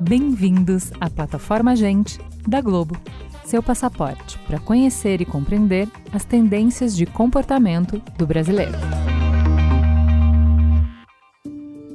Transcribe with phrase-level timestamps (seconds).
[0.00, 2.96] Bem-vindos à plataforma Gente da Globo,
[3.44, 8.72] seu passaporte para conhecer e compreender as tendências de comportamento do brasileiro.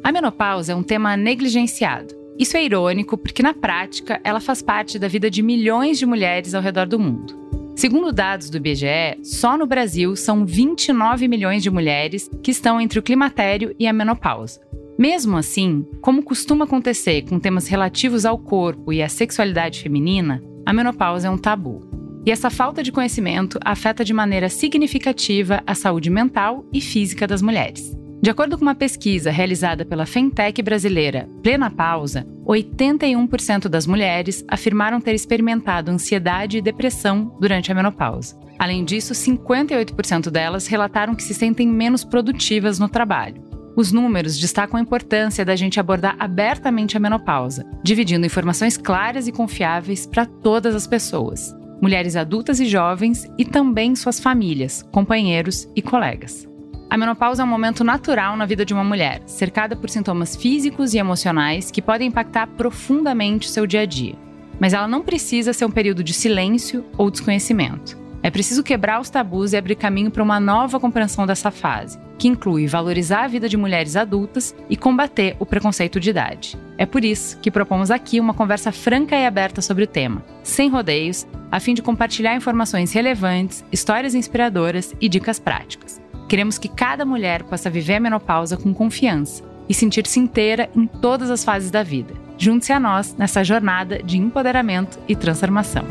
[0.03, 2.13] A menopausa é um tema negligenciado.
[2.37, 6.53] Isso é irônico porque, na prática, ela faz parte da vida de milhões de mulheres
[6.53, 7.44] ao redor do mundo.
[7.75, 12.97] Segundo dados do IBGE, só no Brasil são 29 milhões de mulheres que estão entre
[12.97, 14.61] o climatério e a menopausa.
[14.97, 20.71] Mesmo assim, como costuma acontecer com temas relativos ao corpo e à sexualidade feminina, a
[20.71, 21.81] menopausa é um tabu.
[22.25, 27.41] E essa falta de conhecimento afeta de maneira significativa a saúde mental e física das
[27.41, 27.93] mulheres.
[28.25, 34.99] De acordo com uma pesquisa realizada pela Fentech brasileira Plena Pausa, 81% das mulheres afirmaram
[34.99, 38.35] ter experimentado ansiedade e depressão durante a menopausa.
[38.57, 43.43] Além disso, 58% delas relataram que se sentem menos produtivas no trabalho.
[43.77, 49.31] Os números destacam a importância da gente abordar abertamente a menopausa, dividindo informações claras e
[49.31, 55.81] confiáveis para todas as pessoas, mulheres adultas e jovens e também suas famílias, companheiros e
[55.83, 56.54] colegas.
[56.89, 60.93] A menopausa é um momento natural na vida de uma mulher, cercada por sintomas físicos
[60.93, 64.15] e emocionais que podem impactar profundamente o seu dia a dia.
[64.59, 67.97] Mas ela não precisa ser um período de silêncio ou desconhecimento.
[68.23, 72.27] É preciso quebrar os tabus e abrir caminho para uma nova compreensão dessa fase, que
[72.27, 76.57] inclui valorizar a vida de mulheres adultas e combater o preconceito de idade.
[76.77, 80.69] É por isso que propomos aqui uma conversa franca e aberta sobre o tema, sem
[80.69, 86.04] rodeios, a fim de compartilhar informações relevantes, histórias inspiradoras e dicas práticas.
[86.27, 91.29] Queremos que cada mulher possa viver a menopausa com confiança e sentir-se inteira em todas
[91.29, 92.13] as fases da vida.
[92.37, 95.85] Junte-se a nós nessa jornada de empoderamento e transformação.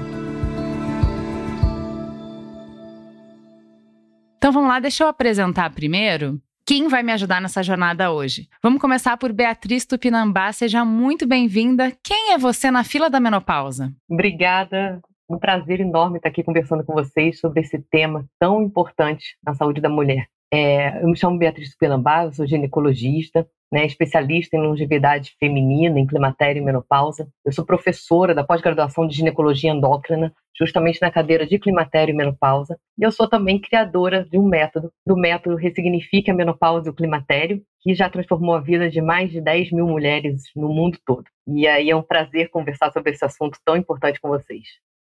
[4.37, 8.49] Então vamos lá, deixa eu apresentar primeiro quem vai me ajudar nessa jornada hoje.
[8.63, 11.93] Vamos começar por Beatriz Tupinambá, seja muito bem-vinda.
[12.03, 13.93] Quem é você na fila da menopausa?
[14.09, 19.55] Obrigada, um prazer enorme estar aqui conversando com vocês sobre esse tema tão importante na
[19.55, 20.27] saúde da mulher.
[20.57, 26.63] É, eu me chamo Beatriz Pelambá, sou ginecologista, né, especialista em longevidade feminina, em climatério
[26.63, 27.29] e menopausa.
[27.45, 32.79] Eu sou professora da pós-graduação de ginecologia endócrina, justamente na cadeira de climatério e menopausa.
[32.97, 36.95] E eu sou também criadora de um método, do método Ressignifique a Menopausa e o
[36.95, 41.25] Climatério, que já transformou a vida de mais de 10 mil mulheres no mundo todo.
[41.49, 44.63] E aí é um prazer conversar sobre esse assunto tão importante com vocês.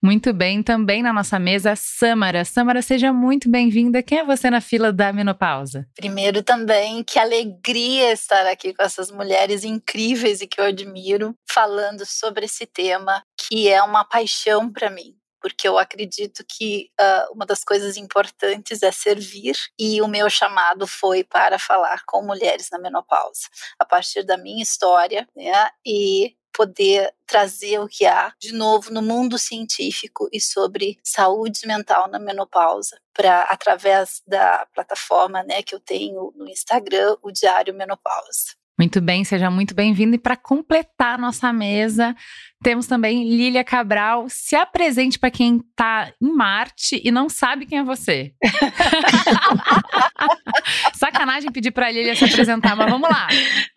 [0.01, 2.45] Muito bem, também na nossa mesa, Samara.
[2.45, 4.01] Samara, seja muito bem-vinda.
[4.01, 5.85] Quem é você na fila da menopausa?
[5.93, 12.05] Primeiro também, que alegria estar aqui com essas mulheres incríveis e que eu admiro, falando
[12.05, 17.45] sobre esse tema que é uma paixão para mim porque eu acredito que uh, uma
[17.45, 22.79] das coisas importantes é servir e o meu chamado foi para falar com mulheres na
[22.79, 23.47] menopausa,
[23.79, 29.01] a partir da minha história, né, e poder trazer o que há de novo no
[29.01, 35.79] mundo científico e sobre saúde mental na menopausa, para através da plataforma, né, que eu
[35.79, 38.58] tenho no Instagram, o Diário Menopausa.
[38.79, 40.15] Muito bem, seja muito bem-vindo.
[40.15, 42.15] E para completar a nossa mesa,
[42.63, 44.27] temos também Lília Cabral.
[44.29, 48.31] Se apresente para quem está em Marte e não sabe quem é você.
[50.95, 53.27] Sacanagem pedir para a Lília se apresentar, mas vamos lá.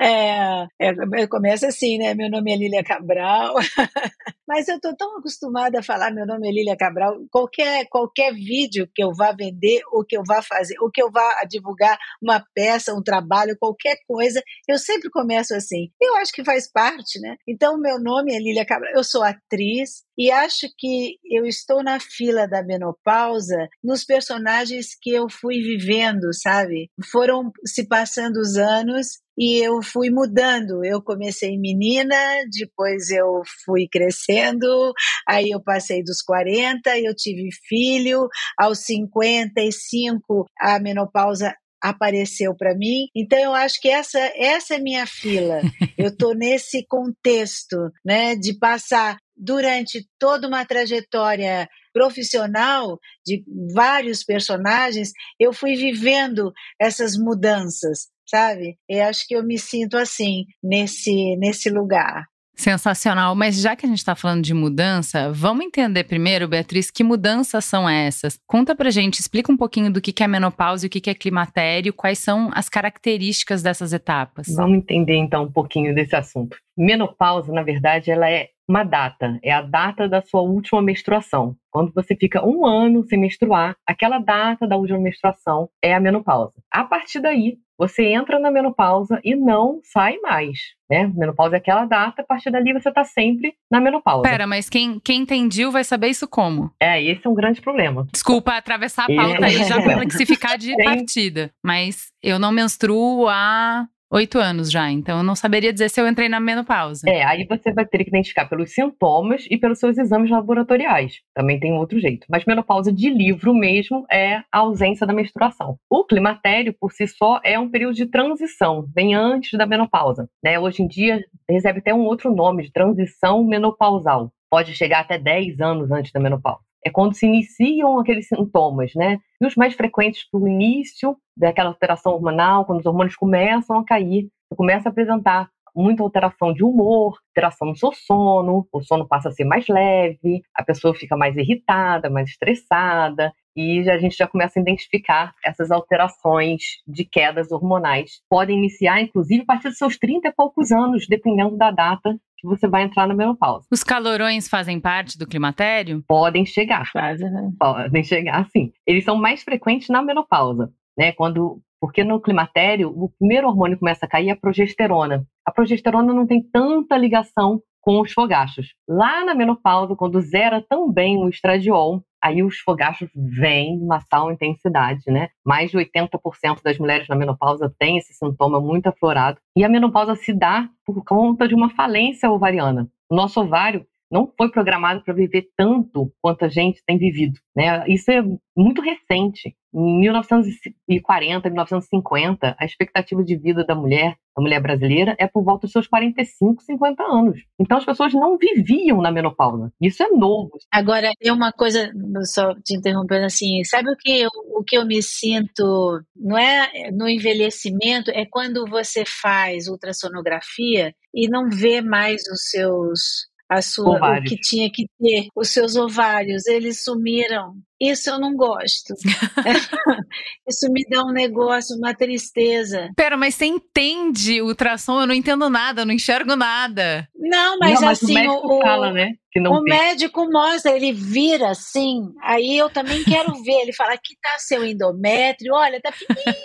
[0.00, 2.14] É, é, começa assim, né?
[2.14, 3.54] Meu nome é Lília Cabral.
[4.46, 7.16] mas eu estou tão acostumada a falar meu nome é Lília Cabral.
[7.30, 11.10] Qualquer, qualquer vídeo que eu vá vender, ou que eu vá fazer, ou que eu
[11.10, 15.88] vá divulgar uma peça, um trabalho, qualquer coisa, eu sempre sempre começo assim.
[16.00, 17.36] Eu acho que faz parte, né?
[17.48, 21.98] Então, meu nome é Lília Cabral, eu sou atriz e acho que eu estou na
[21.98, 26.90] fila da menopausa nos personagens que eu fui vivendo, sabe?
[27.10, 30.84] Foram se passando os anos e eu fui mudando.
[30.84, 32.16] Eu comecei menina,
[32.50, 34.92] depois eu fui crescendo,
[35.26, 38.28] aí eu passei dos 40, eu tive filho,
[38.58, 43.08] aos 55 a menopausa apareceu para mim.
[43.14, 45.60] Então eu acho que essa essa é minha fila.
[45.98, 53.44] Eu estou nesse contexto, né, de passar durante toda uma trajetória profissional de
[53.74, 58.78] vários personagens, eu fui vivendo essas mudanças, sabe?
[58.88, 62.24] Eu acho que eu me sinto assim nesse nesse lugar.
[62.54, 67.02] Sensacional, mas já que a gente está falando de mudança, vamos entender primeiro, Beatriz, que
[67.02, 68.38] mudanças são essas?
[68.46, 71.92] Conta pra gente, explica um pouquinho do que é menopausa e o que é climatério,
[71.92, 74.46] quais são as características dessas etapas.
[74.54, 76.56] Vamos entender então um pouquinho desse assunto.
[76.76, 81.56] Menopausa, na verdade, ela é uma data, é a data da sua última menstruação.
[81.70, 86.54] Quando você fica um ano sem menstruar, aquela data da última menstruação é a menopausa.
[86.70, 90.56] A partir daí, você entra na menopausa e não sai mais.
[90.88, 91.10] Né?
[91.12, 94.22] Menopausa é aquela data, a partir dali você está sempre na menopausa.
[94.22, 96.70] Pera, mas quem, quem entendiu vai saber isso como?
[96.78, 98.06] É, esse é um grande problema.
[98.12, 99.50] Desculpa atravessar a pauta é.
[99.50, 105.24] e já complexificar de partida, mas eu não menstruo há oito anos já, então eu
[105.24, 107.08] não saberia dizer se eu entrei na menopausa.
[107.08, 111.20] É, aí você vai ter que identificar pelos sintomas e pelos seus exames laboratoriais.
[111.34, 112.26] Também tem outro jeito.
[112.28, 115.78] Mas menopausa de livro mesmo é a ausência da menstruação.
[115.90, 120.28] O climatério, por si só, é um período de transição, vem antes da menopausa.
[120.44, 120.58] Né?
[120.58, 124.30] Hoje em dia, recebe até um outro nome, de transição menopausal.
[124.50, 129.18] Pode chegar até 10 anos antes da menopausa é quando se iniciam aqueles sintomas, né?
[129.40, 133.84] E os mais frequentes para o início daquela alteração hormonal, quando os hormônios começam a
[133.84, 139.28] cair, começa a apresentar muita alteração de humor, alteração no seu sono, o sono passa
[139.28, 144.26] a ser mais leve, a pessoa fica mais irritada, mais estressada, e a gente já
[144.26, 148.22] começa a identificar essas alterações de quedas hormonais.
[148.28, 152.46] Podem iniciar, inclusive, a partir dos seus 30 e poucos anos, dependendo da data que
[152.46, 153.66] você vai entrar na menopausa.
[153.70, 156.02] Os calorões fazem parte do climatério?
[156.08, 156.90] Podem chegar.
[156.90, 157.52] Fazem, né?
[157.58, 158.72] Podem chegar, sim.
[158.86, 161.12] Eles são mais frequentes na menopausa, né?
[161.12, 165.26] Quando porque no climatério, o primeiro hormônio que começa a cair é a progesterona.
[165.44, 168.68] A progesterona não tem tanta ligação com os fogachos.
[168.88, 175.02] Lá na menopausa, quando zera também o estradiol, aí os fogachos vêm uma tal intensidade,
[175.08, 175.30] né?
[175.44, 179.40] Mais de 80% das mulheres na menopausa têm esse sintoma muito aflorado.
[179.56, 182.88] E a menopausa se dá por conta de uma falência ovariana.
[183.10, 187.40] O nosso ovário não foi programado para viver tanto quanto a gente tem vivido.
[187.56, 187.88] Né?
[187.88, 188.22] Isso é
[188.54, 189.56] muito recente.
[189.74, 195.62] Em 1940, 1950, a expectativa de vida da mulher, da mulher brasileira, é por volta
[195.62, 197.40] dos seus 45, 50 anos.
[197.58, 199.72] Então as pessoas não viviam na menopausa.
[199.80, 200.50] Isso é novo.
[200.70, 201.90] Agora, é uma coisa,
[202.24, 206.90] só te interrompendo assim, sabe o que eu, o que eu me sinto, não é
[206.90, 214.18] no envelhecimento, é quando você faz ultrassonografia e não vê mais os seus a sua,
[214.18, 217.54] o que tinha que ter, os seus ovários, eles sumiram.
[217.80, 218.94] Isso eu não gosto.
[220.48, 222.90] Isso me dá um negócio, uma tristeza.
[222.94, 225.00] Pera, mas você entende ultrassom?
[225.00, 227.08] Eu não entendo nada, eu não enxergo nada.
[227.14, 228.12] Não, mas, não, mas assim.
[228.12, 229.14] O médico o, fala, né?
[229.32, 229.76] Que não o tem.
[229.76, 232.02] médico mostra, ele vira assim.
[232.22, 233.62] Aí eu também quero ver.
[233.62, 236.36] Ele fala: aqui tá seu endométrio, olha, tá fininho.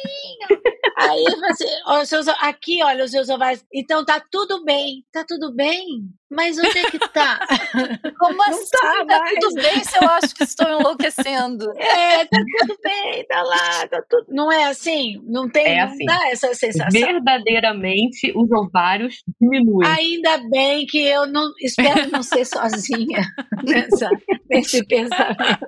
[0.97, 3.63] Aí você, ó, seus, aqui, olha os seus ovários.
[3.71, 5.85] Então tá tudo bem, tá tudo bem.
[6.29, 7.39] Mas onde é que tá?
[8.19, 8.69] Como não assim?
[8.71, 11.71] Tá, tá tudo bem se eu acho que estou enlouquecendo?
[11.77, 14.25] É, tá tudo bem, tá lá, tá tudo.
[14.27, 15.21] Não é assim?
[15.23, 16.05] Não tem, é não assim.
[16.05, 16.89] dá essa sensação.
[16.91, 19.87] Verdadeiramente os ovários diminuem.
[19.87, 23.21] Ainda bem que eu não espero não ser sozinha
[23.63, 24.09] nessa,
[24.49, 25.65] nesse pensamento.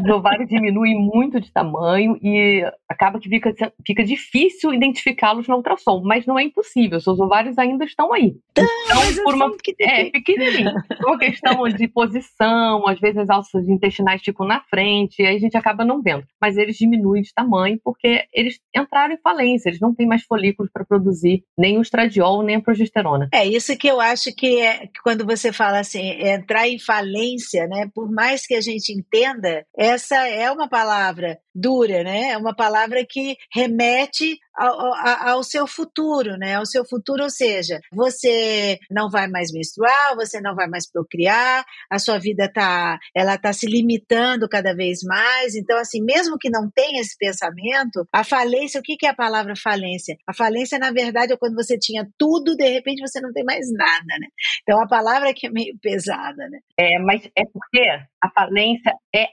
[0.00, 3.54] Os ovários diminuem muito de tamanho e acaba que fica,
[3.86, 8.36] fica difícil identificá-los no ultrassom, mas não é impossível, seus ovários ainda estão aí.
[8.54, 10.72] Tá, então, por uma é, pequenininho.
[11.00, 15.56] Por questão de posição, às vezes as alças intestinais ficam na frente, aí a gente
[15.56, 16.24] acaba não vendo.
[16.40, 20.70] Mas eles diminuem de tamanho porque eles entraram em falência, eles não têm mais folículos
[20.72, 23.28] para produzir nem o estradiol, nem a progesterona.
[23.32, 27.88] É isso que eu acho que é quando você fala assim, entrar em falência, né?
[27.94, 32.30] Por mais que a gente entenda, essa é uma palavra dura, né?
[32.30, 36.56] É uma palavra que remete ao, ao, ao, seu futuro, né?
[36.56, 41.64] Ao seu futuro, ou seja, você não vai mais menstruar, você não vai mais procriar,
[41.90, 45.54] a sua vida tá, ela tá se limitando cada vez mais.
[45.54, 49.14] Então, assim, mesmo que não tenha esse pensamento, a falência, o que, que é a
[49.14, 50.16] palavra falência?
[50.26, 53.66] A falência, na verdade, é quando você tinha tudo, de repente você não tem mais
[53.72, 54.26] nada, né?
[54.62, 56.58] Então, a palavra que é meio pesada, né?
[56.78, 57.80] É, mas é porque
[58.22, 59.26] a falência é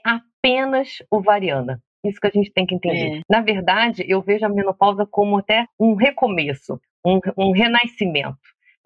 [0.44, 1.80] apenas ovariana.
[2.04, 3.18] Isso que a gente tem que entender.
[3.18, 3.22] É.
[3.28, 8.36] Na verdade, eu vejo a menopausa como até um recomeço, um, um renascimento.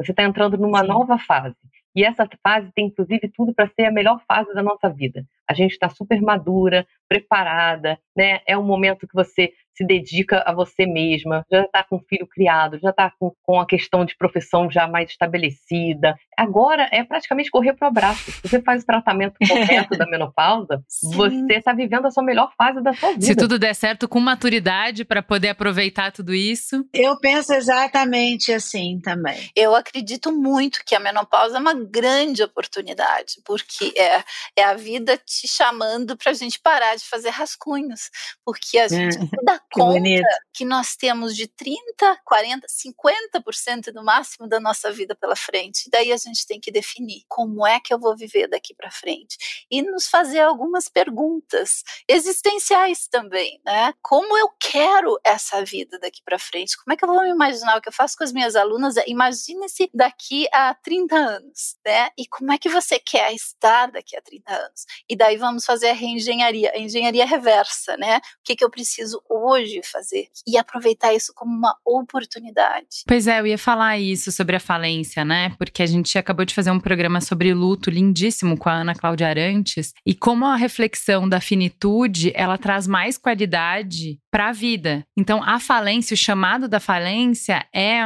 [0.00, 0.86] Você está entrando numa Sim.
[0.86, 1.56] nova fase.
[1.96, 5.24] E essa fase tem, inclusive, tudo para ser a melhor fase da nossa vida.
[5.48, 8.40] A gente está super madura, preparada, né?
[8.46, 12.26] É um momento que você se dedica a você mesma, já está com o filho
[12.26, 16.16] criado, já está com, com a questão de profissão já mais estabelecida.
[16.36, 18.32] Agora é praticamente correr para o abraço.
[18.42, 21.14] Você faz o tratamento correto da menopausa, Sim.
[21.14, 23.24] você está vivendo a sua melhor fase da sua vida.
[23.24, 26.84] Se tudo der certo com maturidade para poder aproveitar tudo isso.
[26.92, 29.48] Eu penso exatamente assim também.
[29.54, 34.24] Eu acredito muito que a menopausa é uma grande oportunidade, porque é,
[34.56, 38.10] é a vida te chamando para a gente parar de fazer rascunhos,
[38.44, 40.26] porque a gente se dá que conta bonito.
[40.52, 45.88] que nós temos de 30, 40, 50% no máximo da nossa vida pela frente.
[45.90, 49.36] Daí a gente tem que definir como é que eu vou viver daqui para frente
[49.70, 53.92] e nos fazer algumas perguntas existenciais também, né?
[54.02, 56.76] Como eu quero essa vida daqui para frente?
[56.76, 58.94] Como é que eu vou me imaginar o que eu faço com as minhas alunas?
[59.06, 62.08] Imagine-se daqui a 30 anos, né?
[62.16, 64.86] E como é que você quer estar daqui a 30 anos?
[65.08, 68.18] E daí vamos fazer a reengenharia, a engenharia reversa, né?
[68.18, 70.28] O que, que eu preciso hoje fazer?
[70.46, 73.04] E aproveitar isso como uma oportunidade.
[73.06, 75.54] Pois é, eu ia falar isso sobre a falência, né?
[75.58, 79.28] Porque a gente acabou de fazer um programa sobre luto lindíssimo com a Ana Cláudia
[79.28, 85.04] Arantes e como a reflexão da finitude, ela traz mais qualidade para a vida.
[85.16, 88.04] Então, a falência, o chamado da falência é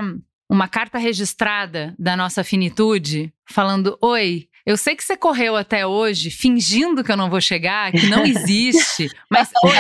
[0.52, 6.30] uma carta registrada da nossa finitude, falando: Oi, eu sei que você correu até hoje
[6.30, 9.72] fingindo que eu não vou chegar, que não existe, mas oi,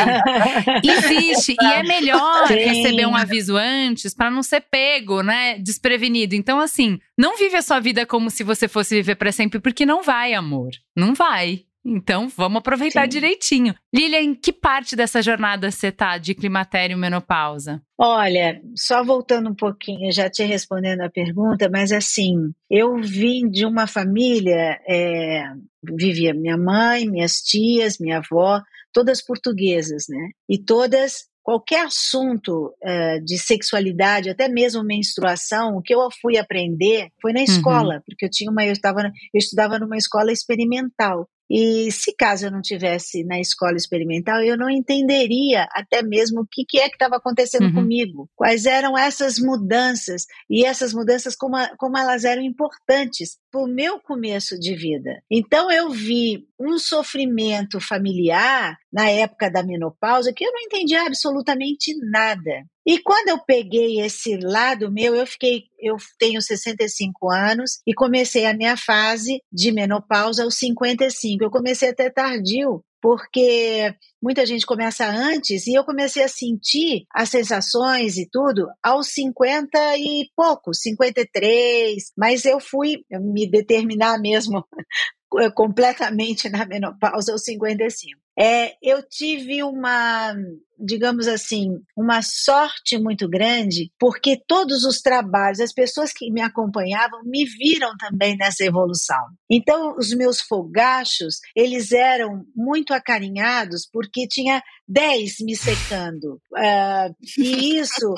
[0.82, 2.54] existe e é melhor Sim.
[2.54, 6.34] receber um aviso antes para não ser pego, né, desprevenido.
[6.34, 9.86] Então assim, não vive a sua vida como se você fosse viver para sempre, porque
[9.86, 10.70] não vai, amor.
[10.96, 11.64] Não vai.
[11.84, 13.08] Então, vamos aproveitar Sim.
[13.08, 13.74] direitinho.
[13.92, 17.82] Lilia, em que parte dessa jornada você está de climatério e menopausa?
[17.98, 23.66] Olha, só voltando um pouquinho, já te respondendo a pergunta, mas assim, eu vim de
[23.66, 25.44] uma família, é,
[25.82, 28.62] vivia minha mãe, minhas tias, minha avó,
[28.92, 30.30] todas portuguesas, né?
[30.48, 37.08] E todas qualquer assunto uh, de sexualidade, até mesmo menstruação, o que eu fui aprender
[37.20, 37.44] foi na uhum.
[37.44, 38.02] escola, uhum.
[38.06, 41.28] porque eu tinha uma, eu, estava, eu estudava numa escola experimental.
[41.54, 46.46] E se caso eu não tivesse na escola experimental, eu não entenderia até mesmo o
[46.50, 47.74] que, que é que estava acontecendo uhum.
[47.74, 53.60] comigo, quais eram essas mudanças e essas mudanças como, a, como elas eram importantes para
[53.60, 55.22] o meu começo de vida.
[55.30, 61.94] Então eu vi um sofrimento familiar na época da menopausa que eu não entendia absolutamente
[62.10, 62.64] nada.
[62.86, 68.44] E quando eu peguei esse lado meu, eu fiquei, eu tenho 65 anos e comecei
[68.44, 71.44] a minha fase de menopausa aos 55.
[71.44, 77.28] Eu comecei até tardio, porque muita gente começa antes e eu comecei a sentir as
[77.28, 84.64] sensações e tudo aos 50 e pouco, 53, mas eu fui me determinar mesmo
[85.54, 88.22] completamente na menopausa aos 55.
[88.38, 90.34] É, eu tive uma,
[90.82, 97.22] digamos assim, uma sorte muito grande, porque todos os trabalhos, as pessoas que me acompanhavam
[97.24, 99.22] me viram também nessa evolução.
[99.50, 106.40] Então, os meus fogachos, eles eram muito acarinhados, porque tinha 10 me secando.
[106.52, 108.14] Uh, e isso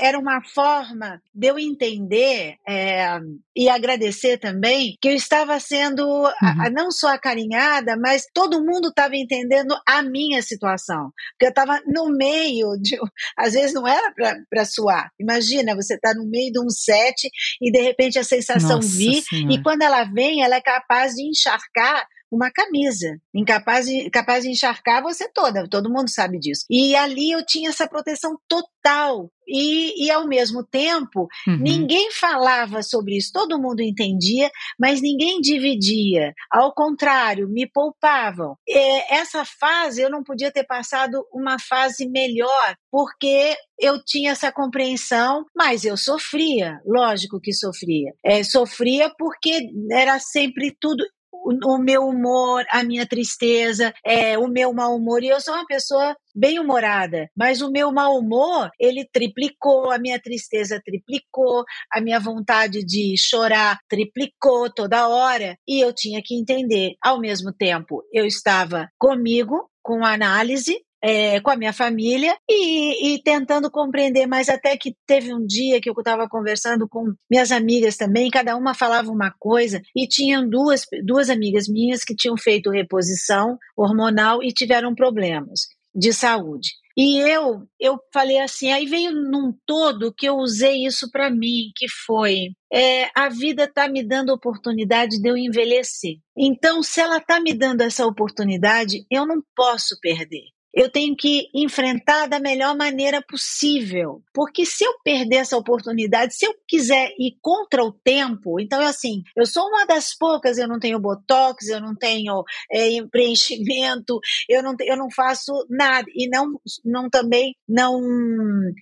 [0.00, 3.18] era uma forma de eu entender é,
[3.56, 6.32] e agradecer também que eu estava sendo uhum.
[6.40, 11.10] a, não só acarinhada, mas todo mundo estava entendendo a minha situação.
[11.32, 12.98] Porque eu estava no meio de.
[13.36, 14.12] Às vezes não era
[14.48, 15.10] para suar.
[15.18, 17.28] Imagina, você está no meio de um set
[17.60, 19.52] e de repente a sensação Nossa vir, senhora.
[19.52, 24.50] e quando ela vem, ela é capaz de encharcar uma camisa, incapaz de, capaz de
[24.50, 26.64] encharcar você toda, todo mundo sabe disso.
[26.70, 29.30] E ali eu tinha essa proteção total.
[29.52, 31.56] E, e ao mesmo tempo, uhum.
[31.58, 36.32] ninguém falava sobre isso, todo mundo entendia, mas ninguém dividia.
[36.50, 38.54] Ao contrário, me poupavam.
[38.66, 44.52] E essa fase, eu não podia ter passado uma fase melhor, porque eu tinha essa
[44.52, 48.12] compreensão, mas eu sofria, lógico que sofria.
[48.24, 51.04] É, sofria porque era sempre tudo
[51.44, 55.22] o, meu humor, a minha tristeza, é, o meu mau humor.
[55.22, 59.98] E eu sou uma pessoa bem humorada, mas o meu mau humor, ele triplicou, a
[59.98, 65.56] minha tristeza triplicou, a minha vontade de chorar triplicou toda hora.
[65.66, 71.50] E eu tinha que entender, ao mesmo tempo, eu estava comigo, com análise, é, com
[71.50, 75.94] a minha família e, e, tentando compreender, mas até que teve um dia que eu
[75.96, 81.30] estava conversando com minhas amigas também, cada uma falava uma coisa, e tinham duas, duas
[81.30, 85.60] amigas minhas que tinham feito reposição hormonal e tiveram problemas
[85.94, 86.68] de saúde.
[86.96, 91.70] E eu, eu falei assim, aí veio num todo que eu usei isso para mim,
[91.74, 96.16] que foi é, a vida está me dando oportunidade de eu envelhecer.
[96.36, 101.48] Então, se ela está me dando essa oportunidade, eu não posso perder eu tenho que
[101.54, 104.22] enfrentar da melhor maneira possível.
[104.32, 108.86] Porque se eu perder essa oportunidade, se eu quiser ir contra o tempo, então é
[108.86, 114.18] assim, eu sou uma das poucas, eu não tenho botox, eu não tenho é, preenchimento,
[114.48, 116.06] eu não, eu não faço nada.
[116.14, 118.00] E não, não também não,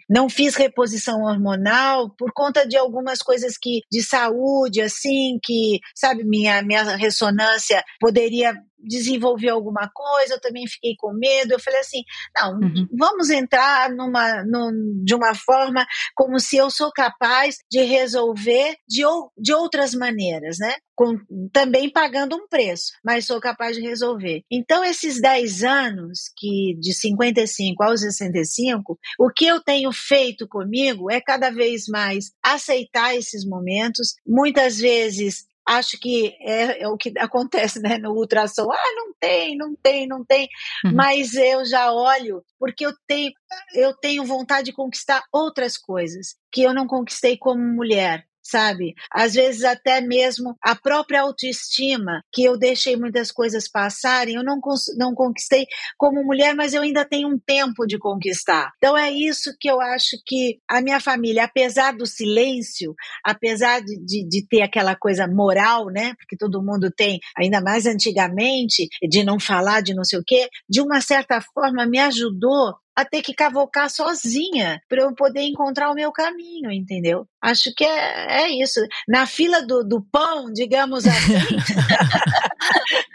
[0.09, 6.25] não fiz reposição hormonal por conta de algumas coisas que de saúde, assim, que, sabe,
[6.25, 11.53] minha, minha ressonância poderia desenvolver alguma coisa, eu também fiquei com medo.
[11.53, 12.03] Eu falei assim:
[12.37, 12.89] não, uhum.
[12.97, 19.03] vamos entrar numa, num, de uma forma como se eu sou capaz de resolver de,
[19.37, 20.77] de outras maneiras, né?
[20.95, 21.17] Com,
[21.53, 24.43] também pagando um preço, mas sou capaz de resolver.
[24.51, 31.09] Então, esses 10 anos, que de 55 aos 65, o que eu tenho feito comigo
[31.09, 37.13] é cada vez mais aceitar esses momentos, muitas vezes acho que é, é, o que
[37.19, 38.71] acontece né, no ultrassom.
[38.73, 40.49] Ah, não tem, não tem, não tem.
[40.85, 40.95] Uhum.
[40.95, 43.33] Mas eu já olho porque eu tenho,
[43.75, 48.95] eu tenho vontade de conquistar outras coisas que eu não conquistei como mulher sabe?
[49.13, 54.59] Às vezes até mesmo a própria autoestima, que eu deixei muitas coisas passarem, eu não,
[54.97, 58.73] não conquistei como mulher, mas eu ainda tenho um tempo de conquistar.
[58.79, 63.99] Então é isso que eu acho que a minha família, apesar do silêncio, apesar de,
[64.05, 66.15] de, de ter aquela coisa moral, né?
[66.19, 70.49] Porque todo mundo tem, ainda mais antigamente, de não falar de não sei o quê,
[70.69, 75.89] de uma certa forma me ajudou a ter que cavocar sozinha para eu poder encontrar
[75.89, 77.29] o meu caminho, entendeu?
[77.41, 78.81] Acho que é, é isso.
[79.07, 81.35] Na fila do, do pão, digamos assim.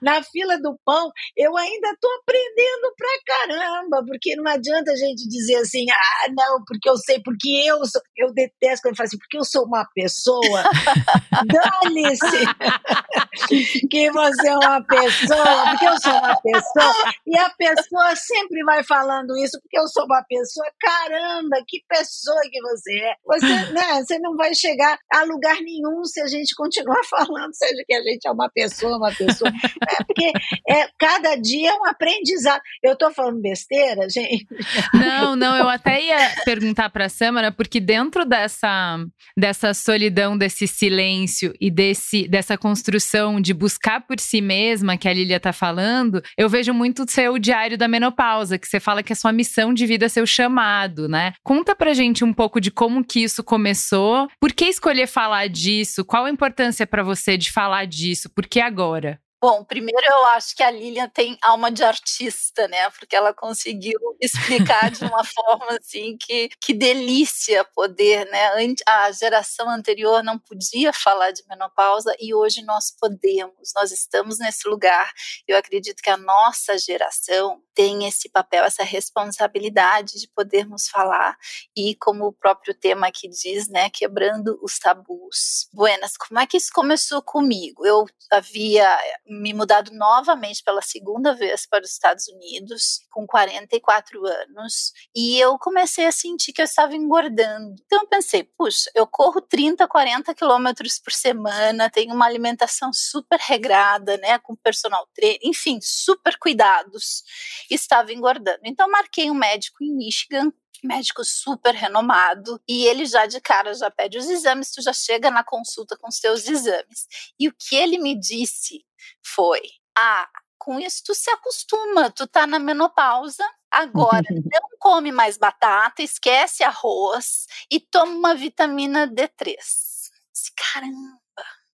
[0.00, 5.28] na fila do pão, eu ainda estou aprendendo pra caramba, porque não adianta a gente
[5.28, 8.00] dizer assim, ah, não, porque eu sei, porque eu sou.
[8.16, 10.64] Eu detesto quando falo assim, porque eu sou uma pessoa.
[11.84, 12.24] Dane-se
[13.90, 17.12] que você é uma pessoa, porque eu sou uma pessoa.
[17.26, 20.66] E a pessoa sempre vai falando isso, porque eu sou uma pessoa.
[20.80, 23.14] Caramba, que pessoa que você é.
[23.26, 27.82] Você, né, você não vai chegar a lugar nenhum se a gente continuar falando, seja
[27.86, 29.50] que a gente é uma pessoa, uma pessoa.
[29.88, 30.32] É porque
[30.68, 32.60] é, cada dia é um aprendizado.
[32.82, 34.46] Eu estou falando besteira, gente?
[34.94, 38.98] Não, não, eu até ia perguntar para a Samara, porque dentro dessa,
[39.36, 45.12] dessa solidão, desse silêncio e desse, dessa construção de buscar por si mesma que a
[45.12, 49.12] Lilia está falando, eu vejo muito o seu diário da menopausa, que você fala que
[49.12, 51.32] a sua missão de vida é seu chamado, né?
[51.42, 56.04] Conta pra gente um pouco de como que isso começou, por que escolher falar disso,
[56.04, 59.20] qual a importância para você de falar disso, por que agora?
[59.46, 62.88] Bom, primeiro eu acho que a Lilian tem alma de artista, né?
[62.98, 68.48] Porque ela conseguiu explicar de uma forma assim que que delícia poder, né?
[68.88, 73.70] A geração anterior não podia falar de menopausa e hoje nós podemos.
[73.76, 75.12] Nós estamos nesse lugar.
[75.46, 81.36] Eu acredito que a nossa geração tem esse papel, essa responsabilidade de podermos falar
[81.76, 85.68] e como o próprio tema aqui diz, né, quebrando os tabus.
[85.72, 87.84] Buenas, como é que isso começou comigo?
[87.84, 88.96] Eu havia
[89.40, 95.58] me mudado novamente pela segunda vez para os Estados Unidos, com 44 anos, e eu
[95.58, 97.74] comecei a sentir que eu estava engordando.
[97.84, 103.38] Então eu pensei, puxa, eu corro 30, 40 quilômetros por semana, tenho uma alimentação super
[103.40, 107.22] regrada, né, com personal trainer, enfim, super cuidados,
[107.70, 108.60] estava engordando.
[108.64, 110.52] Então marquei um médico em Michigan
[110.84, 115.30] médico super renomado, e ele já de cara já pede os exames, tu já chega
[115.30, 117.06] na consulta com os teus exames.
[117.38, 118.84] E o que ele me disse
[119.22, 119.60] foi:
[119.96, 126.02] "Ah, com isso tu se acostuma, tu tá na menopausa, agora não come mais batata,
[126.02, 130.10] esquece arroz e toma uma vitamina D3".
[130.56, 131.18] Caramba.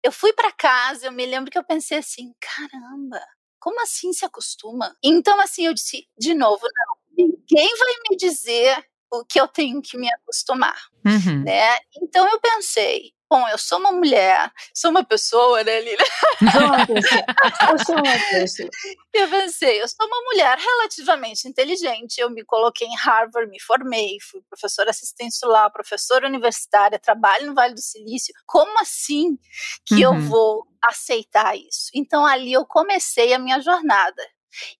[0.03, 3.20] Eu fui para casa, eu me lembro que eu pensei assim, caramba,
[3.59, 4.96] como assim se acostuma?
[5.03, 6.96] Então, assim, eu disse, de novo, não,
[7.27, 11.42] ninguém vai me dizer o que eu tenho que me acostumar, uhum.
[11.44, 11.77] né?
[12.01, 16.03] Então eu pensei, bom, eu sou uma mulher, sou uma pessoa, né, Lila?
[17.70, 18.68] eu sou uma pessoa.
[19.12, 24.18] Eu pensei, eu sou uma mulher relativamente inteligente, eu me coloquei em Harvard, me formei,
[24.23, 28.33] fui professora assistente lá, professora universitária, trabalho no Vale do Silício.
[28.46, 29.37] Como assim
[29.85, 30.14] que uhum.
[30.14, 31.90] eu vou aceitar isso?
[31.92, 34.23] Então ali eu comecei a minha jornada.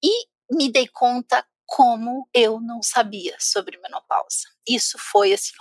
[0.00, 4.48] E me dei conta como eu não sabia sobre menopausa.
[4.68, 5.52] Isso foi assim.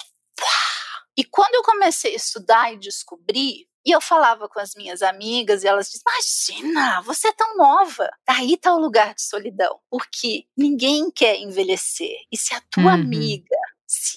[1.16, 5.64] E quando eu comecei a estudar e descobrir, e eu falava com as minhas amigas
[5.64, 8.10] e elas diziam: Imagina, você é tão nova.
[8.28, 9.80] Aí está o lugar de solidão.
[9.88, 12.16] Porque ninguém quer envelhecer.
[12.32, 12.90] E se a tua uhum.
[12.90, 13.58] amiga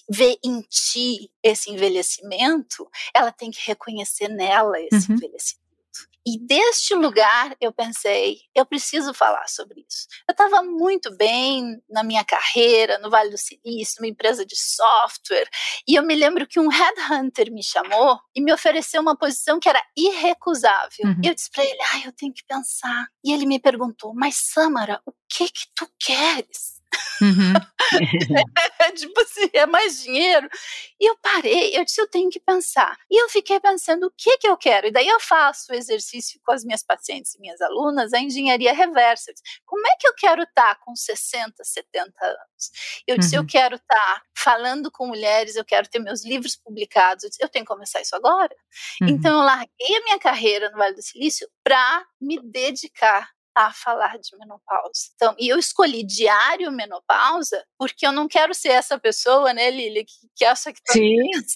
[0.09, 5.16] vê em ti esse envelhecimento, ela tem que reconhecer nela esse uhum.
[5.16, 5.62] envelhecimento.
[6.26, 10.06] E deste lugar eu pensei, eu preciso falar sobre isso.
[10.28, 15.48] Eu estava muito bem na minha carreira, no Vale do Silício, numa empresa de software,
[15.87, 19.68] e eu me lembro que um headhunter me chamou e me ofereceu uma posição que
[19.68, 21.04] era irrecusável.
[21.04, 21.20] Uhum.
[21.24, 23.06] Eu disse para ele, ah, eu tenho que pensar.
[23.24, 26.71] E ele me perguntou, mas Samara, o que que tu queres?
[27.20, 27.52] Uhum.
[28.94, 30.48] tipo assim, é mais dinheiro.
[31.00, 32.98] E eu parei, eu disse, eu tenho que pensar.
[33.11, 34.88] E eu fiquei pensando o que que eu quero.
[34.88, 38.72] E daí eu faço o exercício com as minhas pacientes e minhas alunas, a engenharia
[38.72, 39.33] reversa.
[39.33, 43.02] Disse, Como é que eu quero estar com 60, 70 anos?
[43.07, 43.42] Eu disse, uhum.
[43.42, 47.24] eu quero estar falando com mulheres, eu quero ter meus livros publicados.
[47.24, 48.55] Eu disse, eu tenho que começar isso agora.
[49.00, 49.09] Uhum.
[49.09, 54.18] Então eu larguei a minha carreira no Vale do Silício para me dedicar a falar
[54.18, 55.10] de menopausa.
[55.14, 60.04] Então, e eu escolhi diário menopausa porque eu não quero ser essa pessoa, né, Lilia,
[60.04, 60.92] que, que acha que tá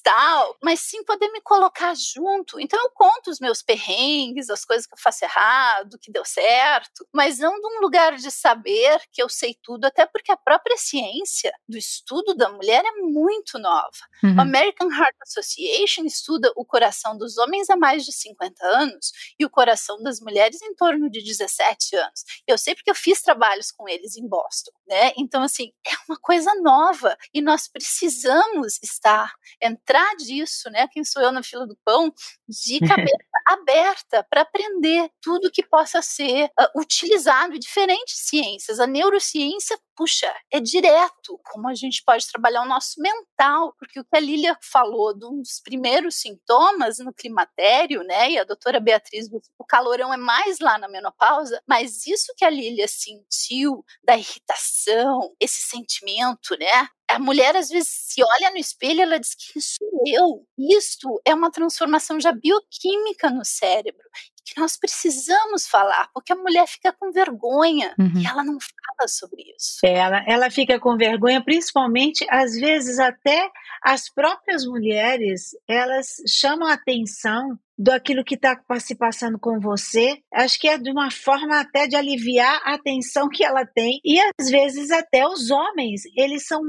[0.02, 2.60] tal, mas sim poder me colocar junto.
[2.60, 7.06] Então eu conto os meus perrengues, as coisas que eu faço errado, que deu certo,
[7.12, 10.76] mas não de um lugar de saber que eu sei tudo, até porque a própria
[10.76, 13.90] ciência do estudo da mulher é muito nova.
[14.22, 14.40] Uhum.
[14.40, 19.50] American Heart Association estuda o coração dos homens há mais de 50 anos e o
[19.50, 22.24] coração das mulheres em torno de 17 anos.
[22.46, 25.12] Eu sei porque eu fiz trabalhos com eles em Boston, né?
[25.16, 30.88] Então, assim, é uma coisa nova e nós precisamos estar, entrar disso, né?
[30.88, 32.12] Quem sou eu na fila do pão?
[32.48, 38.80] De cabeça aberta para aprender tudo que possa ser uh, utilizado em diferentes ciências.
[38.80, 44.04] A neurociência puxa, é direto como a gente pode trabalhar o nosso mental, porque o
[44.04, 48.78] que a Lília falou de um dos primeiros sintomas no climatério, né, e a doutora
[48.78, 49.28] Beatriz,
[49.58, 55.34] o calorão é mais lá na menopausa, mas isso que a Lília sentiu da irritação,
[55.40, 59.78] esse sentimento, né, a mulher às vezes se olha no espelho ela diz que isso
[60.06, 60.44] eu.
[60.58, 64.04] Isso é uma transformação já bioquímica no cérebro
[64.46, 68.20] que nós precisamos falar, porque a mulher fica com vergonha uhum.
[68.20, 69.80] e ela não fala sobre isso.
[69.84, 73.50] Ela, ela fica com vergonha, principalmente, às vezes até
[73.82, 80.18] as próprias mulheres, elas chamam atenção daquilo que está se passando com você.
[80.32, 84.00] Acho que é de uma forma até de aliviar a tensão que ela tem.
[84.04, 86.60] E às vezes até os homens, eles são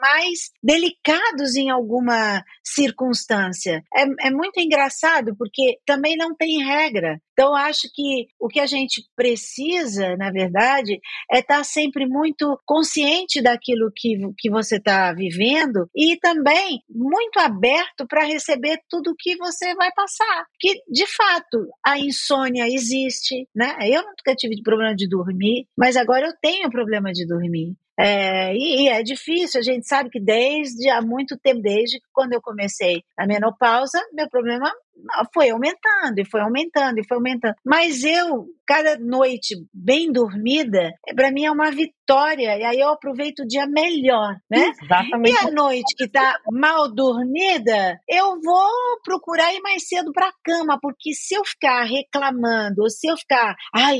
[0.00, 3.82] mais delicados em alguma circunstância.
[3.94, 7.20] É, é muito engraçado porque também não tem regra.
[7.38, 10.98] Então, acho que o que a gente precisa, na verdade,
[11.30, 17.38] é estar tá sempre muito consciente daquilo que, que você está vivendo e também muito
[17.38, 20.46] aberto para receber tudo que você vai passar.
[20.58, 23.76] Que, de fato, a insônia existe, né?
[23.82, 27.76] Eu nunca tive problema de dormir, mas agora eu tenho problema de dormir.
[27.98, 32.34] É, e, e, é difícil, a gente sabe que desde há muito tempo, desde quando
[32.34, 34.70] eu comecei a menopausa, meu problema
[35.32, 37.54] foi aumentando e foi aumentando e foi aumentando.
[37.64, 41.95] Mas eu, cada noite bem dormida, para mim é uma vitória.
[42.58, 44.72] E aí eu aproveito o dia melhor, né?
[44.82, 45.30] Exatamente.
[45.30, 48.70] E a noite que está mal dormida, eu vou
[49.04, 53.16] procurar ir mais cedo para a cama, porque se eu ficar reclamando, ou se eu
[53.16, 53.98] ficar, ai,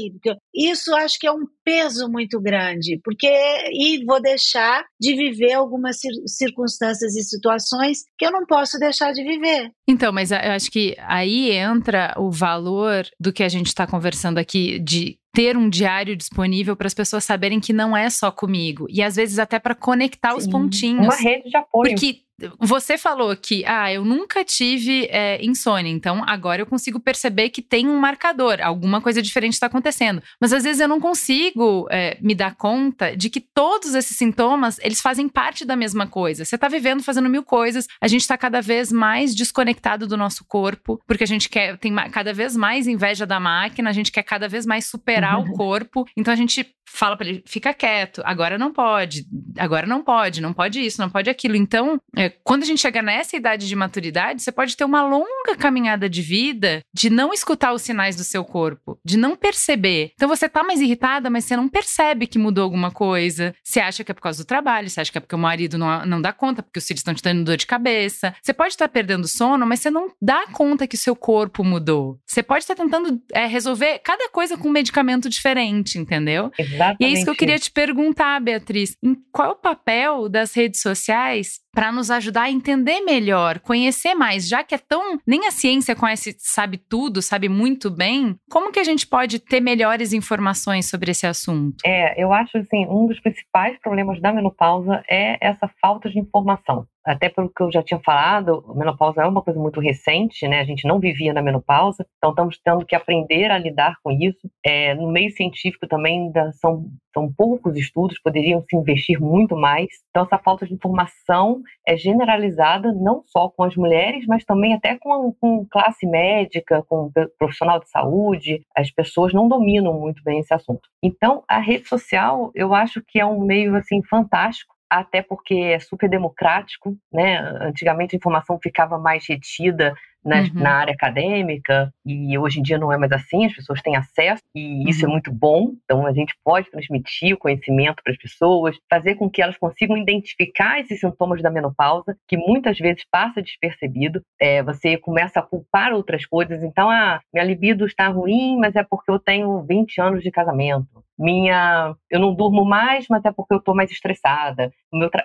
[0.55, 3.27] isso acho que é um peso muito grande, porque
[3.73, 9.23] e vou deixar de viver algumas circunstâncias e situações que eu não posso deixar de
[9.25, 9.71] viver.
[9.89, 14.39] Então, mas eu acho que aí entra o valor do que a gente está conversando
[14.39, 18.87] aqui de ter um diário disponível para as pessoas saberem que não é só comigo
[18.89, 21.05] e às vezes até para conectar Sim, os pontinhos.
[21.05, 21.91] Uma rede de apoio.
[21.91, 22.23] Porque
[22.61, 27.63] você falou que, ah, eu nunca tive é, insônia, então agora eu consigo perceber que
[27.63, 30.23] tem um marcador, alguma coisa diferente está acontecendo.
[30.41, 34.79] Mas às vezes eu não consigo é, me dar conta de que todos esses sintomas,
[34.83, 36.45] eles fazem parte da mesma coisa.
[36.45, 40.45] Você está vivendo, fazendo mil coisas, a gente está cada vez mais desconectado do nosso
[40.45, 44.23] corpo, porque a gente quer, tem cada vez mais inveja da máquina, a gente quer
[44.23, 45.51] cada vez mais superar uhum.
[45.51, 49.27] o corpo, então a gente fala para ele, fica quieto, agora não pode,
[49.59, 51.57] agora não pode, não pode isso, não pode aquilo.
[51.57, 55.57] Então, é, quando a gente chega nessa idade de maturidade, você pode ter uma longa
[55.59, 60.13] caminhada de vida de não escutar os sinais do seu corpo, de não perceber.
[60.15, 63.55] Então você tá mais irritada, mas você não percebe que mudou alguma coisa.
[63.63, 65.79] Você acha que é por causa do trabalho, você acha que é porque o marido
[65.79, 68.35] não, não dá conta, porque os filhos estão te dando dor de cabeça.
[68.43, 72.19] Você pode estar perdendo sono, mas você não dá conta que o seu corpo mudou.
[72.27, 76.51] Você pode estar tentando é, resolver cada coisa com um medicamento diferente, entendeu?
[76.59, 76.97] Exatamente.
[77.01, 78.97] E é isso que eu queria te perguntar, Beatriz.
[79.03, 84.15] Em qual é o papel das redes sociais para nos ajudar a entender melhor, conhecer
[84.15, 85.19] mais, já que é tão.
[85.27, 88.35] Nem a ciência conhece, sabe tudo, sabe muito bem.
[88.51, 91.77] Como que a gente pode ter melhores informações sobre esse assunto?
[91.85, 96.87] É, eu acho assim, um dos principais problemas da menopausa é essa falta de informação
[97.07, 100.61] até pelo que eu já tinha falado, a menopausa é uma coisa muito recente, né?
[100.61, 104.51] A gente não vivia na menopausa, então estamos tendo que aprender a lidar com isso.
[104.65, 109.87] É, no meio científico também ainda são, são poucos estudos, poderiam se investir muito mais.
[110.11, 114.99] Então essa falta de informação é generalizada não só com as mulheres, mas também até
[114.99, 118.63] com, com classe médica, com profissional de saúde.
[118.77, 120.89] As pessoas não dominam muito bem esse assunto.
[121.03, 125.79] Então a rede social, eu acho que é um meio assim fantástico até porque é
[125.79, 127.39] super democrático, né?
[127.61, 129.95] Antigamente a informação ficava mais retida
[130.27, 130.51] na, uhum.
[130.55, 134.43] na, área acadêmica, e hoje em dia não é mais assim, as pessoas têm acesso,
[134.55, 134.89] e uhum.
[134.89, 135.13] isso é uhum.
[135.13, 135.73] muito bom.
[135.85, 139.97] Então, a gente pode transmitir o conhecimento para as pessoas, fazer com que elas consigam
[139.97, 144.21] identificar esses sintomas da menopausa, que muitas vezes passa despercebido.
[144.41, 148.83] É, você começa a culpar outras coisas, então, ah, minha libido está ruim, mas é
[148.83, 153.55] porque eu tenho 20 anos de casamento minha eu não durmo mais, mas é porque
[153.55, 154.71] eu estou mais estressada.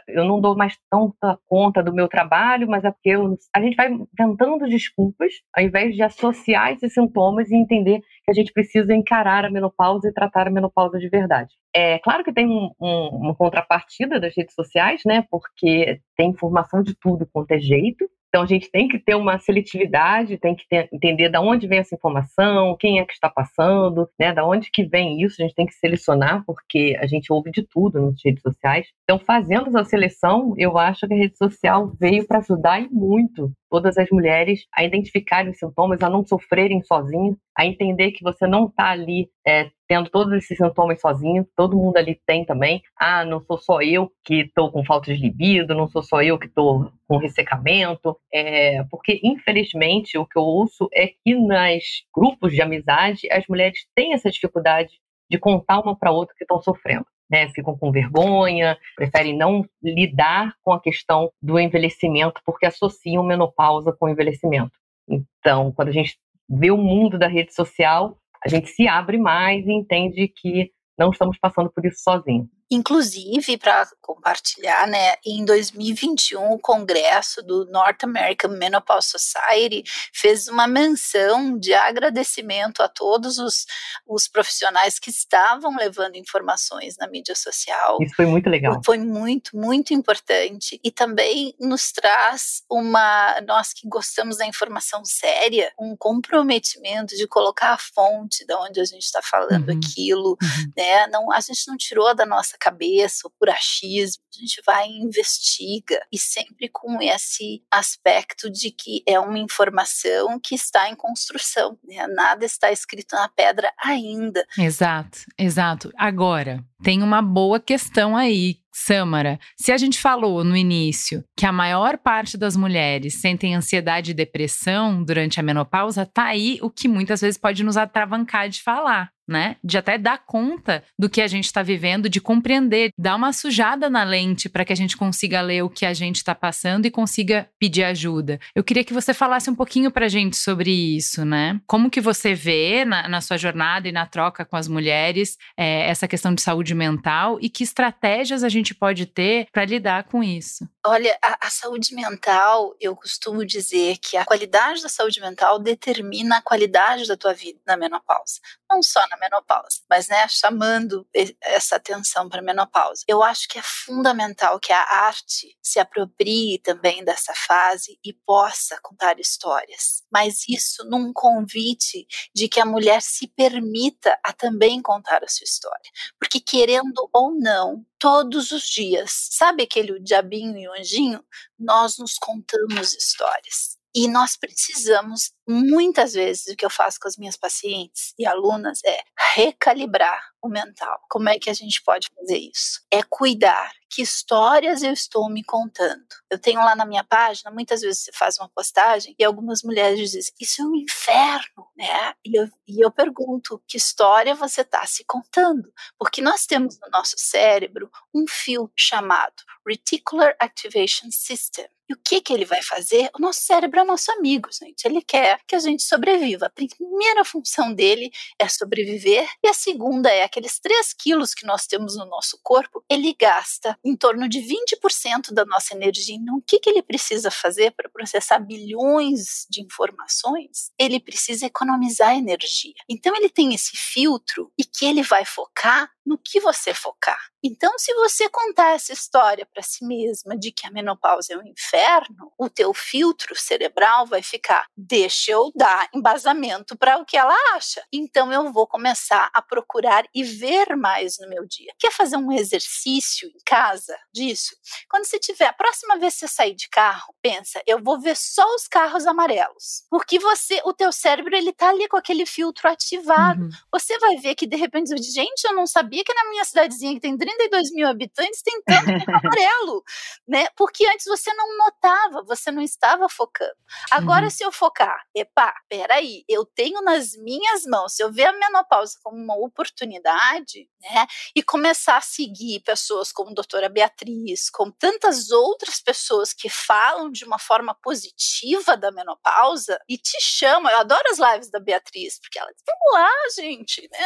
[0.08, 3.76] Eu não dou mais tanta conta do meu trabalho, mas é porque eu, a gente
[3.76, 8.94] vai inventando desculpas ao invés de associar esses sintomas e entender que a gente precisa
[8.94, 11.54] encarar a menopausa e tratar a menopausa de verdade.
[11.74, 15.26] É claro que tem um, um, uma contrapartida das redes sociais, né?
[15.30, 18.10] Porque tem informação de tudo quanto é jeito.
[18.32, 21.80] Então a gente tem que ter uma seletividade, tem que ter, entender de onde vem
[21.80, 24.34] essa informação, quem é que está passando, né?
[24.34, 27.62] Da onde que vem isso, a gente tem que selecionar, porque a gente ouve de
[27.62, 28.88] tudo nas redes sociais.
[29.04, 33.52] Então, fazendo essa seleção, eu acho que a rede social veio para ajudar e muito
[33.70, 38.48] todas as mulheres a identificarem os sintomas, a não sofrerem sozinhas, a entender que você
[38.48, 42.82] não está ali é, tendo todos esses sintomas sozinho, todo mundo ali tem também.
[42.98, 46.40] Ah, não sou só eu que estou com falta de libido, não sou só eu
[46.40, 51.84] que estou com ressecamento, é, porque infelizmente o que eu ouço é que nas
[52.16, 54.94] grupos de amizade as mulheres têm essa dificuldade
[55.30, 60.54] de contar uma para outra que estão sofrendo né, ficam com vergonha, preferem não lidar
[60.64, 64.72] com a questão do envelhecimento porque associam menopausa com envelhecimento.
[65.08, 66.18] Então, quando a gente
[66.50, 71.12] vê o mundo da rede social, a gente se abre mais e entende que não
[71.12, 72.48] estamos passando por isso sozinhos.
[72.72, 80.68] Inclusive, para compartilhar, né, em 2021, o Congresso do North American Menopause Society fez uma
[80.68, 83.66] menção de agradecimento a todos os,
[84.08, 87.98] os profissionais que estavam levando informações na mídia social.
[88.02, 88.80] Isso foi muito legal.
[88.86, 90.80] Foi muito, muito importante.
[90.84, 93.42] E também nos traz uma.
[93.48, 98.86] Nós que gostamos da informação séria, um comprometimento de colocar a fonte de onde a
[98.86, 99.78] gente está falando uhum.
[99.78, 100.38] aquilo.
[100.42, 100.72] Uhum.
[100.78, 101.08] Né?
[101.08, 105.02] Não, a gente não tirou da nossa cabeça ou por achismo, a gente vai e
[105.02, 111.78] investiga e sempre com esse aspecto de que é uma informação que está em construção,
[111.84, 112.06] né?
[112.08, 114.46] nada está escrito na pedra ainda.
[114.58, 115.92] Exato, exato.
[115.98, 121.52] Agora, tem uma boa questão aí Samara, se a gente falou no início que a
[121.52, 126.88] maior parte das mulheres sentem ansiedade e depressão durante a menopausa, tá aí o que
[126.88, 129.56] muitas vezes pode nos atravancar de falar né?
[129.64, 133.90] De até dar conta do que a gente está vivendo, de compreender, dar uma sujada
[133.90, 136.92] na lente para que a gente consiga ler o que a gente está passando e
[136.92, 138.40] consiga pedir ajuda.
[138.54, 141.60] Eu queria que você falasse um pouquinho para a gente sobre isso, né?
[141.66, 145.90] Como que você vê na, na sua jornada e na troca com as mulheres é,
[145.90, 150.22] essa questão de saúde mental e que estratégias a gente pode ter para lidar com
[150.22, 150.68] isso?
[150.84, 156.38] Olha, a, a saúde mental, eu costumo dizer que a qualidade da saúde mental determina
[156.38, 158.40] a qualidade da tua vida na menopausa.
[158.68, 161.08] Não só na menopausa, mas né, chamando
[161.40, 163.04] essa atenção para a menopausa.
[163.08, 168.80] Eu acho que é fundamental que a arte se aproprie também dessa fase e possa
[168.82, 175.24] contar histórias, mas isso num convite de que a mulher se permita a também contar
[175.24, 180.74] a sua história, porque querendo ou não, todos os dias, sabe aquele diabinho e o
[180.74, 181.24] anjinho?
[181.58, 183.78] Nós nos contamos histórias.
[183.94, 188.80] E nós precisamos, muitas vezes, o que eu faço com as minhas pacientes e alunas
[188.86, 189.02] é
[189.36, 191.00] recalibrar o mental.
[191.10, 192.82] Como é que a gente pode fazer isso?
[192.92, 196.06] É cuidar que histórias eu estou me contando.
[196.30, 200.00] Eu tenho lá na minha página, muitas vezes você faz uma postagem e algumas mulheres
[200.00, 202.14] dizem: Isso é um inferno, né?
[202.26, 205.72] E eu, e eu pergunto: Que história você está se contando?
[206.00, 212.22] Porque nós temos no nosso cérebro um fio chamado Reticular Activation System e o que,
[212.22, 213.10] que ele vai fazer?
[213.14, 214.86] O nosso cérebro é nosso amigo, gente.
[214.86, 216.48] Ele quer que a gente sobreviva.
[216.48, 221.66] A primeira função dele é sobreviver, e a segunda é aqueles 3 quilos que nós
[221.66, 226.16] temos no nosso corpo, ele gasta em torno de 20% da nossa energia.
[226.16, 230.72] Então, o que, que ele precisa fazer para processar bilhões de informações?
[230.78, 232.74] Ele precisa economizar energia.
[232.90, 237.20] Então, ele tem esse filtro e que ele vai focar no que você focar.
[237.44, 241.46] Então, se você contar essa história para si mesma de que a menopausa é um
[241.46, 247.36] inferno, o teu filtro cerebral vai ficar: deixa eu dar embasamento para o que ela
[247.56, 247.84] acha.
[247.92, 251.74] Então, eu vou começar a procurar e ver mais no meu dia.
[251.80, 254.56] Quer fazer um exercício em casa disso?
[254.88, 258.16] Quando você tiver a próxima vez que você sair de carro, pensa: eu vou ver
[258.16, 262.70] só os carros amarelos, porque você, o teu cérebro, ele tá ali com aquele filtro
[262.70, 263.42] ativado.
[263.42, 263.50] Uhum.
[263.72, 266.94] Você vai ver que de repente, gente, eu não sabia sabia que na minha cidadezinha,
[266.94, 269.84] que tem 32 mil habitantes, tem tanto amarelo,
[270.26, 270.48] né?
[270.56, 273.52] Porque antes você não notava, você não estava focando.
[273.92, 274.30] Agora, uhum.
[274.30, 278.98] se eu focar, epa, peraí, eu tenho nas minhas mãos, se eu ver a menopausa
[279.04, 281.06] como uma oportunidade, né?
[281.36, 287.12] E começar a seguir pessoas como a doutora Beatriz, como tantas outras pessoas que falam
[287.12, 290.72] de uma forma positiva da menopausa e te chamam.
[290.72, 294.00] Eu adoro as lives da Beatriz, porque ela diz: vamos lá, gente, né?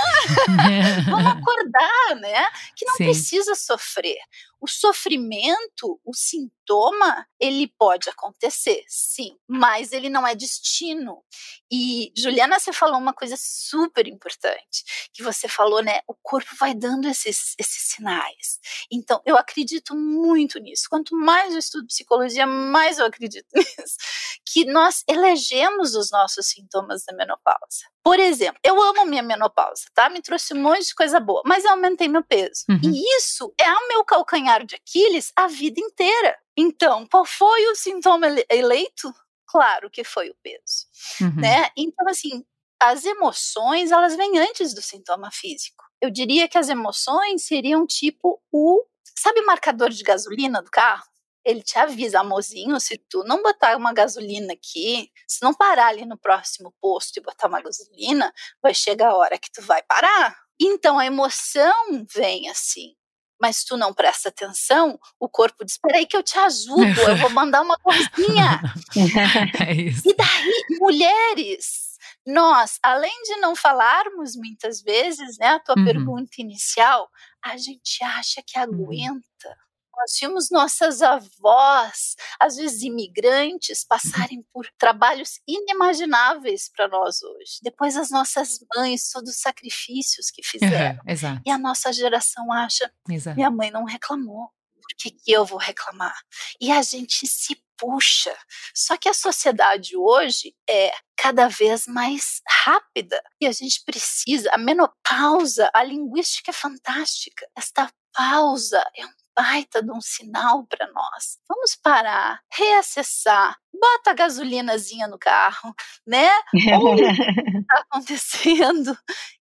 [1.10, 1.75] vamos acordar,
[2.22, 2.46] né?
[2.76, 3.06] Que não Sim.
[3.06, 4.18] precisa sofrer.
[4.66, 11.24] O sofrimento, o sintoma, ele pode acontecer, sim, mas ele não é destino.
[11.72, 16.00] E Juliana, você falou uma coisa super importante, que você falou, né?
[16.08, 18.60] O corpo vai dando esses, esses sinais.
[18.92, 20.88] Então, eu acredito muito nisso.
[20.90, 23.98] Quanto mais eu estudo psicologia, mais eu acredito nisso.
[24.44, 27.86] Que nós elegemos os nossos sintomas da menopausa.
[28.06, 30.10] Por exemplo, eu amo minha menopausa, tá?
[30.12, 32.64] Me trouxe um monte de coisa boa, mas eu aumentei meu peso.
[32.70, 32.80] Uhum.
[32.84, 36.38] E isso é o meu calcanhar de Aquiles a vida inteira.
[36.56, 39.12] Então, qual foi o sintoma eleito?
[39.48, 40.86] Claro que foi o peso,
[41.22, 41.42] uhum.
[41.42, 41.70] né?
[41.76, 42.46] Então, assim,
[42.80, 45.84] as emoções, elas vêm antes do sintoma físico.
[46.02, 48.84] Eu diria que as emoções seriam tipo o,
[49.18, 51.04] sabe o marcador de gasolina do carro?
[51.46, 56.04] ele te avisa, amorzinho, se tu não botar uma gasolina aqui, se não parar ali
[56.04, 60.36] no próximo posto e botar uma gasolina, vai chegar a hora que tu vai parar.
[60.60, 62.96] Então a emoção vem assim.
[63.40, 67.30] Mas tu não presta atenção, o corpo diz: peraí que eu te ajudo, eu vou
[67.32, 68.62] mandar uma coisinha.
[69.68, 75.86] é e daí, mulheres, nós, além de não falarmos muitas vezes, né, a tua uhum.
[75.86, 77.10] pergunta inicial,
[77.44, 78.64] a gente acha que uhum.
[78.64, 79.65] aguenta
[79.98, 87.60] nós vimos nossas avós, às vezes imigrantes, passarem por trabalhos inimagináveis para nós hoje.
[87.62, 91.00] Depois as nossas mães, todos os sacrifícios que fizeram.
[91.08, 93.36] Uhum, e a nossa geração acha, exato.
[93.36, 96.16] minha mãe não reclamou, por que, que eu vou reclamar?
[96.62, 98.36] E a gente se puxa.
[98.74, 104.50] Só que a sociedade hoje é cada vez mais rápida e a gente precisa.
[104.54, 107.48] A menopausa, a linguística é fantástica.
[107.56, 111.38] Esta pausa é um baita de um sinal para nós.
[111.48, 115.74] Vamos parar, reacessar, bota a gasolinazinha no carro,
[116.08, 116.30] né?
[116.82, 118.98] Ou está acontecendo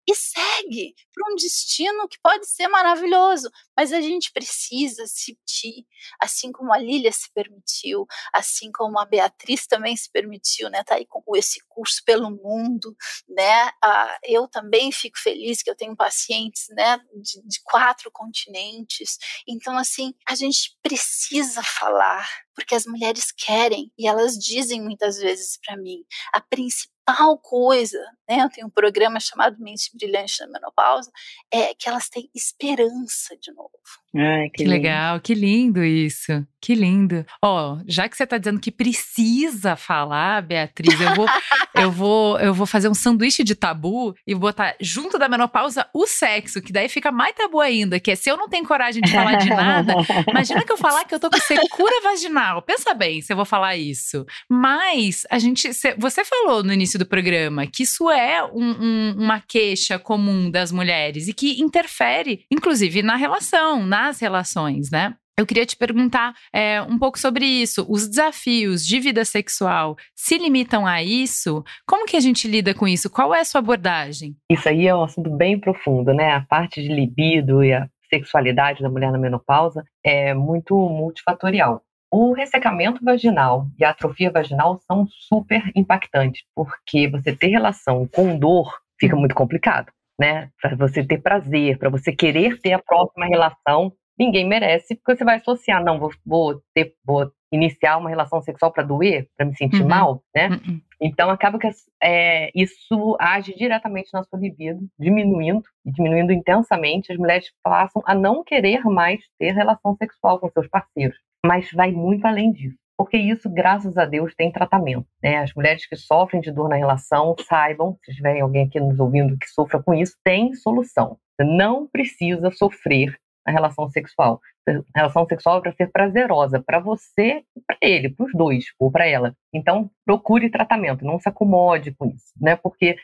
[0.07, 5.85] e segue para um destino que pode ser maravilhoso, mas a gente precisa se permitir,
[6.19, 10.83] assim como a Lília se permitiu, assim como a Beatriz também se permitiu, né?
[10.83, 12.95] Tá aí com esse curso pelo mundo,
[13.29, 13.71] né?
[13.83, 16.97] Ah, eu também fico feliz que eu tenho pacientes, né?
[17.15, 19.17] De, de quatro continentes.
[19.47, 25.59] Então, assim, a gente precisa falar, porque as mulheres querem e elas dizem muitas vezes
[25.65, 26.93] para mim a principal
[27.37, 28.41] coisa, né?
[28.43, 31.11] Eu tenho um programa chamado Mente Brilhante na Menopausa,
[31.51, 33.71] é que elas têm esperança de novo.
[34.15, 36.45] Ai, que, que legal, que lindo isso.
[36.63, 37.25] Que lindo.
[37.41, 41.25] Ó, oh, já que você está dizendo que precisa falar, Beatriz, eu vou,
[41.75, 46.07] eu vou, eu vou fazer um sanduíche de tabu e botar junto da menopausa o
[46.07, 49.11] sexo, que daí fica mais tabu ainda, que é se eu não tenho coragem de
[49.11, 49.93] falar de nada,
[50.25, 52.61] imagina que eu falar que eu tô com secura vaginal.
[52.61, 54.25] Pensa bem se eu vou falar isso.
[54.49, 59.41] Mas a gente, você falou no início do programa que isso é um, um, uma
[59.41, 65.15] queixa comum das mulheres e que interfere, inclusive, na relação, nas relações, né?
[65.37, 67.85] Eu queria te perguntar é, um pouco sobre isso.
[67.89, 71.63] Os desafios de vida sexual se limitam a isso?
[71.87, 73.09] Como que a gente lida com isso?
[73.09, 74.35] Qual é a sua abordagem?
[74.51, 76.33] Isso aí é um assunto bem profundo, né?
[76.33, 81.81] A parte de libido e a sexualidade da mulher na menopausa é muito multifatorial.
[82.11, 88.37] O ressecamento vaginal e a atrofia vaginal são super impactantes, porque você ter relação com
[88.37, 90.49] dor fica muito complicado, né?
[90.61, 95.23] Para você ter prazer, para você querer ter a próxima relação ninguém merece, porque você
[95.23, 99.55] vai associar, não, vou, vou, ter, vou iniciar uma relação sexual para doer, para me
[99.55, 99.87] sentir uhum.
[99.87, 100.49] mal, né?
[100.49, 100.81] Uhum.
[101.01, 101.69] Então acaba que
[102.01, 107.11] é, isso age diretamente na sua libido, diminuindo, diminuindo intensamente.
[107.11, 111.91] As mulheres passam a não querer mais ter relação sexual com seus parceiros, mas vai
[111.91, 112.77] muito além disso.
[112.97, 115.05] Porque isso, graças a Deus, tem tratamento.
[115.21, 115.37] Né?
[115.37, 119.37] As mulheres que sofrem de dor na relação, saibam, se tiverem alguém aqui nos ouvindo
[119.37, 121.17] que sofra com isso, tem solução.
[121.35, 124.39] Você não precisa sofrer a relação sexual.
[124.67, 128.65] A relação sexual é para ser prazerosa para você e para ele, para os dois,
[128.79, 129.35] ou para ela.
[129.53, 132.55] Então, procure tratamento, não se acomode com isso, né?
[132.55, 132.95] Porque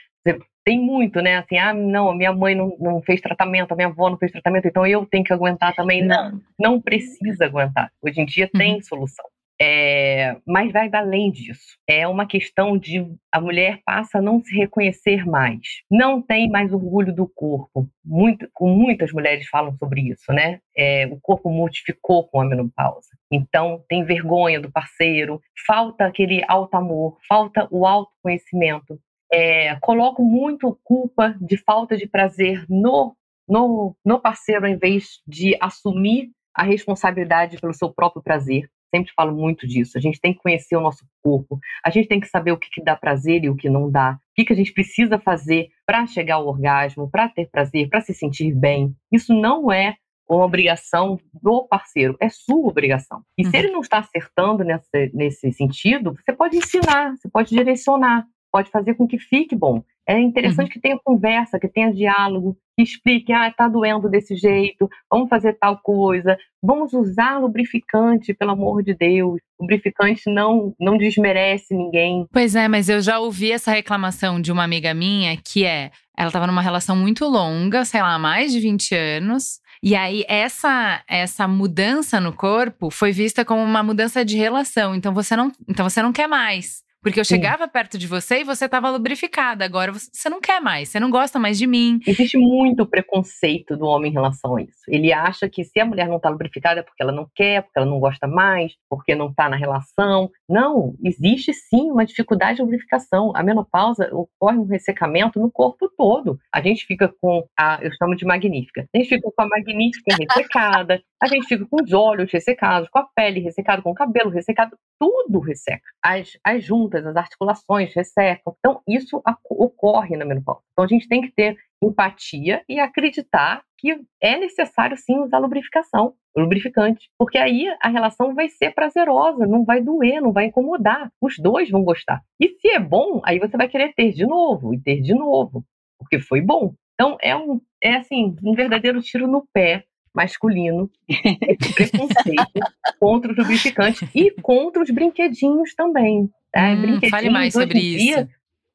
[0.64, 1.38] tem muito, né?
[1.38, 4.68] Assim, ah, não, minha mãe não, não fez tratamento, a minha avó não fez tratamento,
[4.68, 6.06] então eu tenho que aguentar também.
[6.06, 7.92] Não, não precisa aguentar.
[8.02, 8.82] Hoje em dia tem uhum.
[8.84, 9.26] solução.
[9.62, 11.78] É, mas vai além disso.
[11.86, 15.60] É uma questão de a mulher passa a não se reconhecer mais,
[15.92, 17.90] não tem mais orgulho do corpo.
[18.04, 20.62] Muito, muitas mulheres falam sobre isso, né?
[20.76, 23.10] É, o corpo modificou com a menopausa.
[23.30, 28.98] Então tem vergonha do parceiro, falta aquele alto amor, falta o autoconhecimento.
[29.32, 33.14] É, coloco muito culpa de falta de prazer no,
[33.48, 39.36] no, no parceiro, em vez de assumir a responsabilidade pelo seu próprio prazer sempre falo
[39.36, 39.98] muito disso.
[39.98, 42.70] A gente tem que conhecer o nosso corpo, a gente tem que saber o que,
[42.70, 45.70] que dá prazer e o que não dá, o que, que a gente precisa fazer
[45.86, 48.96] para chegar ao orgasmo, para ter prazer, para se sentir bem.
[49.12, 49.96] Isso não é
[50.30, 53.24] uma obrigação do parceiro, é sua obrigação.
[53.38, 53.50] E uhum.
[53.50, 58.70] se ele não está acertando nesse, nesse sentido, você pode ensinar, você pode direcionar, pode
[58.70, 59.84] fazer com que fique bom.
[60.10, 60.74] É interessante uhum.
[60.74, 65.54] que tenha conversa, que tenha diálogo, que explique, ah, tá doendo desse jeito, vamos fazer
[65.54, 69.40] tal coisa, vamos usar lubrificante, pelo amor de Deus.
[69.62, 72.26] Lubrificante não, não desmerece ninguém.
[72.34, 76.30] Pois é, mas eu já ouvi essa reclamação de uma amiga minha que é, ela
[76.30, 81.48] estava numa relação muito longa, sei lá, mais de 20 anos, e aí, essa, essa
[81.48, 84.94] mudança no corpo foi vista como uma mudança de relação.
[84.94, 86.84] Então você não, então você não quer mais.
[87.02, 87.70] Porque eu chegava Sim.
[87.72, 89.64] perto de você e você estava lubrificada.
[89.64, 92.00] Agora você não quer mais, você não gosta mais de mim.
[92.06, 94.80] Existe muito preconceito do homem em relação a isso.
[94.88, 97.80] Ele acha que se a mulher não está lubrificada é porque ela não quer, porque
[97.80, 100.30] ela não gosta mais, porque não está na relação.
[100.48, 103.32] Não, existe sim uma dificuldade de lubrificação.
[103.36, 106.38] A menopausa ocorre um ressecamento no corpo todo.
[106.54, 108.86] A gente fica com a, eu chamo de magnífica.
[108.94, 113.00] A gente fica com a magnífica ressecada, a gente fica com os olhos ressecados, com
[113.00, 115.84] a pele ressecada, com o cabelo ressecado, tudo resseca.
[116.04, 118.56] As, as juntas as articulações ressecam.
[118.60, 120.62] Então, isso ocorre na menopausa.
[120.72, 126.14] Então, a gente tem que ter empatia e acreditar que é necessário sim usar lubrificação,
[126.36, 131.10] lubrificante, porque aí a relação vai ser prazerosa, não vai doer, não vai incomodar.
[131.22, 132.22] Os dois vão gostar.
[132.40, 135.64] E se é bom, aí você vai querer ter de novo e ter de novo,
[135.98, 136.74] porque foi bom.
[136.94, 142.60] Então é um é assim, um verdadeiro tiro no pé masculino, esse preconceito
[143.00, 146.30] contra os lubrificantes e contra os brinquedinhos também.
[146.52, 146.74] Tá?
[146.74, 148.06] Hum, fale mais sobre isso.
[148.06, 148.30] Dia,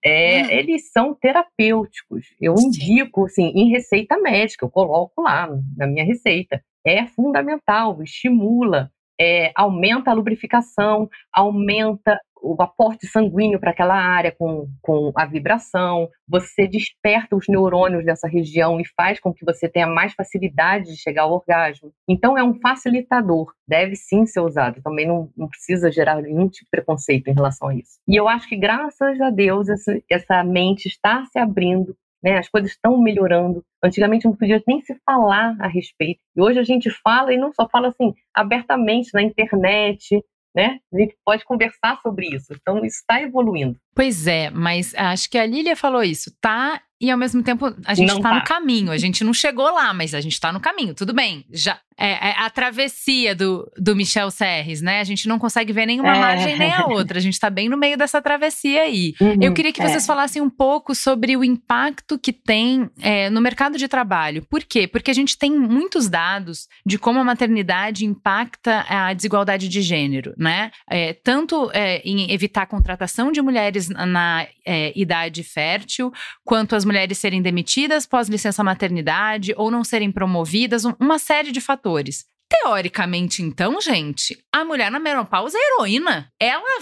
[0.05, 0.51] é, hum.
[0.51, 2.27] Eles são terapêuticos.
[2.41, 2.67] Eu Sim.
[2.67, 6.63] indico, assim, em receita médica, eu coloco lá na minha receita.
[6.87, 14.69] É fundamental, estimula, é, aumenta a lubrificação, aumenta o aporte sanguíneo para aquela área com,
[14.83, 19.87] com a vibração, você desperta os neurônios dessa região e faz com que você tenha
[19.87, 21.93] mais facilidade de chegar ao orgasmo.
[22.07, 26.67] Então, é um facilitador, deve sim ser usado, também não, não precisa gerar nenhum tipo
[26.67, 27.99] de preconceito em relação a isso.
[28.07, 32.49] E eu acho que, graças a Deus, essa, essa mente está se abrindo né, as
[32.49, 33.63] coisas estão melhorando.
[33.85, 36.21] Antigamente não podia nem se falar a respeito.
[36.35, 40.25] E hoje a gente fala e não só fala assim abertamente na internet,
[40.55, 40.79] né?
[40.93, 42.53] A gente pode conversar sobre isso.
[42.53, 43.79] Então, está evoluindo.
[43.95, 46.31] Pois é, mas acho que a Lília falou isso.
[46.41, 48.35] Tá e ao mesmo tempo a gente está tá.
[48.37, 48.91] no caminho.
[48.91, 50.95] A gente não chegou lá, mas a gente está no caminho.
[50.95, 51.45] Tudo bem.
[51.53, 55.01] Já é, é, a travessia do, do Michel Serres, né?
[55.01, 56.19] A gente não consegue ver nenhuma é.
[56.19, 57.19] margem nem a outra.
[57.19, 59.15] A gente está bem no meio dessa travessia aí.
[59.21, 60.07] Uhum, Eu queria que vocês é.
[60.07, 64.45] falassem um pouco sobre o impacto que tem é, no mercado de trabalho.
[64.49, 64.89] Por quê?
[64.89, 70.35] Porque a gente tem muitos dados de como a maternidade impacta a desigualdade de gênero,
[70.37, 70.71] né?
[70.91, 71.71] É, tanto
[72.03, 74.47] em evitar a contratação de mulheres na
[74.95, 76.13] idade fértil,
[76.45, 81.53] quanto as mulheres mulheres serem demitidas pós licença maternidade ou não serem promovidas, uma série
[81.53, 82.25] de fatores.
[82.63, 86.31] Teoricamente, então, gente, a mulher na menopausa é heroína.
[86.41, 86.79] Ela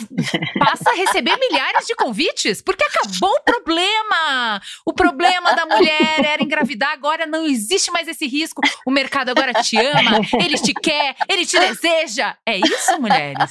[0.58, 4.60] passa a receber milhares de convites porque acabou o problema.
[4.86, 8.60] O problema da mulher era engravidar, agora não existe mais esse risco.
[8.86, 12.36] O mercado agora te ama, ele te quer, ele te deseja.
[12.46, 13.50] É isso, mulheres?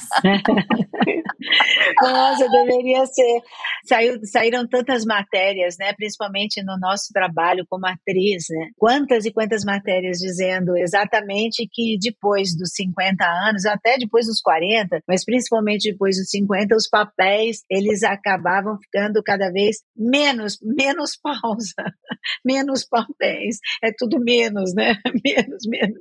[2.00, 3.40] Nossa, deveria ser.
[3.84, 5.92] Saiu, saíram tantas matérias, né?
[5.92, 8.68] Principalmente no nosso trabalho como atriz, né?
[8.76, 15.00] Quantas e quantas matérias dizendo exatamente que depois dos 50 anos, até depois dos 40,
[15.08, 21.74] mas principalmente depois dos 50, os papéis eles acabavam ficando cada vez menos, menos pausa,
[22.44, 23.58] menos papéis.
[23.82, 24.94] É tudo menos, né?
[25.24, 25.98] Menos, menos.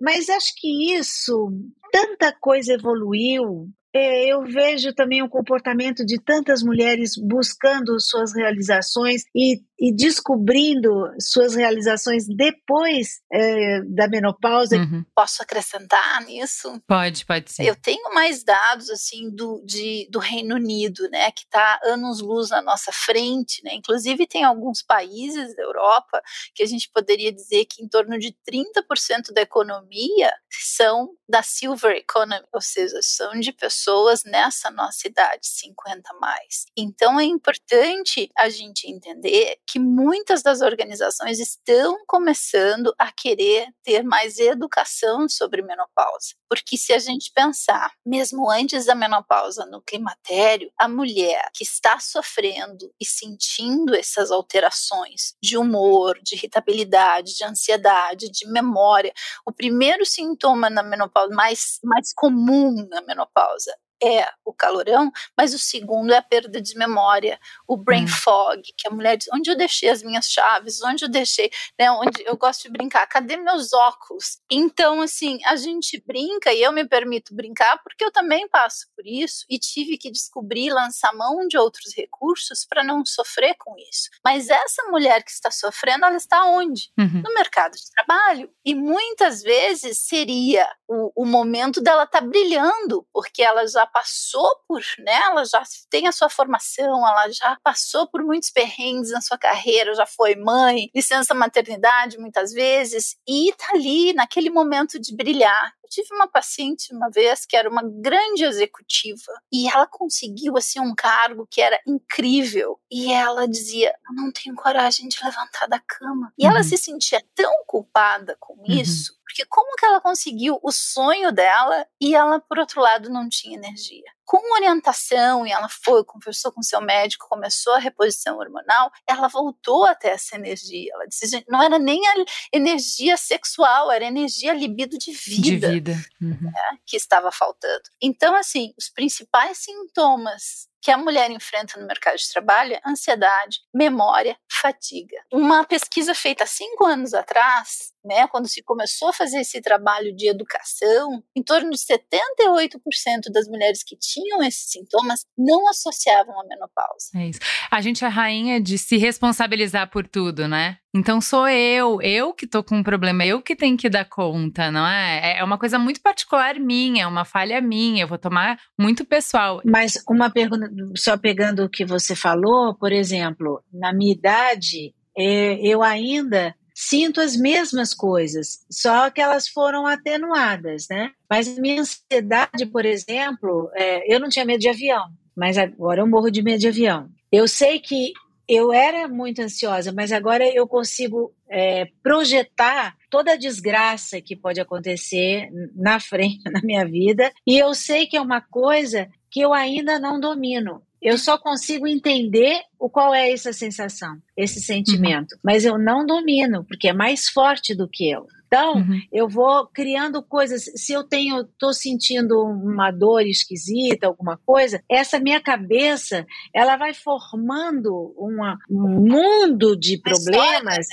[0.00, 1.50] Mas acho que isso,
[1.90, 9.60] tanta coisa evoluiu eu vejo também o comportamento de tantas mulheres buscando suas realizações e,
[9.78, 10.90] e descobrindo
[11.20, 14.76] suas realizações depois é, da menopausa.
[14.76, 15.04] Uhum.
[15.14, 16.80] Posso acrescentar nisso?
[16.86, 17.64] Pode, pode sim.
[17.64, 22.62] Eu tenho mais dados assim do, de, do Reino Unido, né, que está anos-luz na
[22.62, 23.74] nossa frente, né?
[23.74, 26.22] Inclusive tem alguns países da Europa
[26.54, 31.96] que a gente poderia dizer que em torno de 30% da economia são da silver
[31.96, 36.66] economy, ou seja, são de pessoas pessoas nessa nossa idade, 50 mais.
[36.76, 44.04] Então é importante a gente entender que muitas das organizações estão começando a querer ter
[44.04, 46.34] mais educação sobre menopausa.
[46.48, 51.98] Porque se a gente pensar, mesmo antes da menopausa no climatério, a mulher que está
[51.98, 59.12] sofrendo e sentindo essas alterações de humor, de irritabilidade, de ansiedade, de memória,
[59.44, 63.71] o primeiro sintoma na menopausa mais, mais comum na menopausa
[64.02, 68.08] é o calorão, mas o segundo é a perda de memória, o brain hum.
[68.08, 71.90] fog, que a mulher diz, onde eu deixei as minhas chaves, onde eu deixei, né,
[71.90, 74.38] onde eu gosto de brincar, cadê meus óculos?
[74.50, 79.06] Então, assim, a gente brinca e eu me permito brincar porque eu também passo por
[79.06, 84.08] isso e tive que descobrir, lançar mão de outros recursos para não sofrer com isso.
[84.24, 86.90] Mas essa mulher que está sofrendo, ela está onde?
[86.98, 87.22] Uhum.
[87.22, 88.50] No mercado de trabalho.
[88.64, 94.48] E muitas vezes seria o, o momento dela estar tá brilhando, porque ela já passou
[94.66, 99.20] por, né, ela já tem a sua formação, ela já passou por muitos perrengues na
[99.20, 105.14] sua carreira, já foi mãe, licença maternidade muitas vezes, e tá ali naquele momento de
[105.14, 105.72] brilhar.
[105.84, 110.80] Eu tive uma paciente uma vez que era uma grande executiva e ela conseguiu assim
[110.80, 115.80] um cargo que era incrível e ela dizia: "Eu não tenho coragem de levantar da
[115.80, 116.32] cama".
[116.38, 116.52] E uhum.
[116.52, 118.64] ela se sentia tão culpada com uhum.
[118.66, 123.28] isso porque como que ela conseguiu o sonho dela e ela, por outro lado, não
[123.28, 124.04] tinha energia?
[124.24, 129.84] Com orientação, e ela foi, conversou com seu médico, começou a reposição hormonal, ela voltou
[129.84, 130.92] até essa energia.
[130.94, 132.14] Ela disse, não era nem a
[132.52, 135.92] energia sexual, era energia libido de vida, de vida.
[136.20, 136.50] Uhum.
[136.52, 137.82] Né, que estava faltando.
[138.00, 143.60] Então, assim, os principais sintomas que a mulher enfrenta no mercado de trabalho é ansiedade,
[143.72, 145.16] memória, fadiga.
[145.32, 150.28] Uma pesquisa feita cinco anos atrás, né, quando se começou a fazer esse trabalho de
[150.28, 157.10] educação, em torno de 78% das mulheres que tinham esses sintomas não associavam a menopausa.
[157.16, 157.40] É isso.
[157.70, 160.76] A gente é rainha de se responsabilizar por tudo, né?
[160.94, 164.70] Então sou eu, eu que tô com um problema, eu que tenho que dar conta,
[164.70, 165.38] não é?
[165.38, 169.62] É uma coisa muito particular minha, é uma falha minha, eu vou tomar muito pessoal.
[169.64, 175.54] Mas uma pergunta, só pegando o que você falou, por exemplo, na minha idade, é,
[175.66, 176.54] eu ainda
[176.88, 181.12] sinto as mesmas coisas, só que elas foram atenuadas, né?
[181.30, 186.08] Mas minha ansiedade, por exemplo, é, eu não tinha medo de avião, mas agora eu
[186.08, 187.08] morro de medo de avião.
[187.30, 188.12] Eu sei que
[188.48, 194.60] eu era muito ansiosa, mas agora eu consigo é, projetar toda a desgraça que pode
[194.60, 199.52] acontecer na frente na minha vida e eu sei que é uma coisa que eu
[199.52, 200.82] ainda não domino.
[201.02, 205.40] Eu só consigo entender o qual é essa sensação, esse sentimento, uhum.
[205.42, 208.26] mas eu não domino porque é mais forte do que eu.
[208.52, 209.00] Então, uhum.
[209.10, 210.64] eu vou criando coisas.
[210.76, 216.92] Se eu tenho, estou sentindo uma dor esquisita, alguma coisa, essa minha cabeça, ela vai
[216.92, 220.86] formando uma, um mundo de problemas,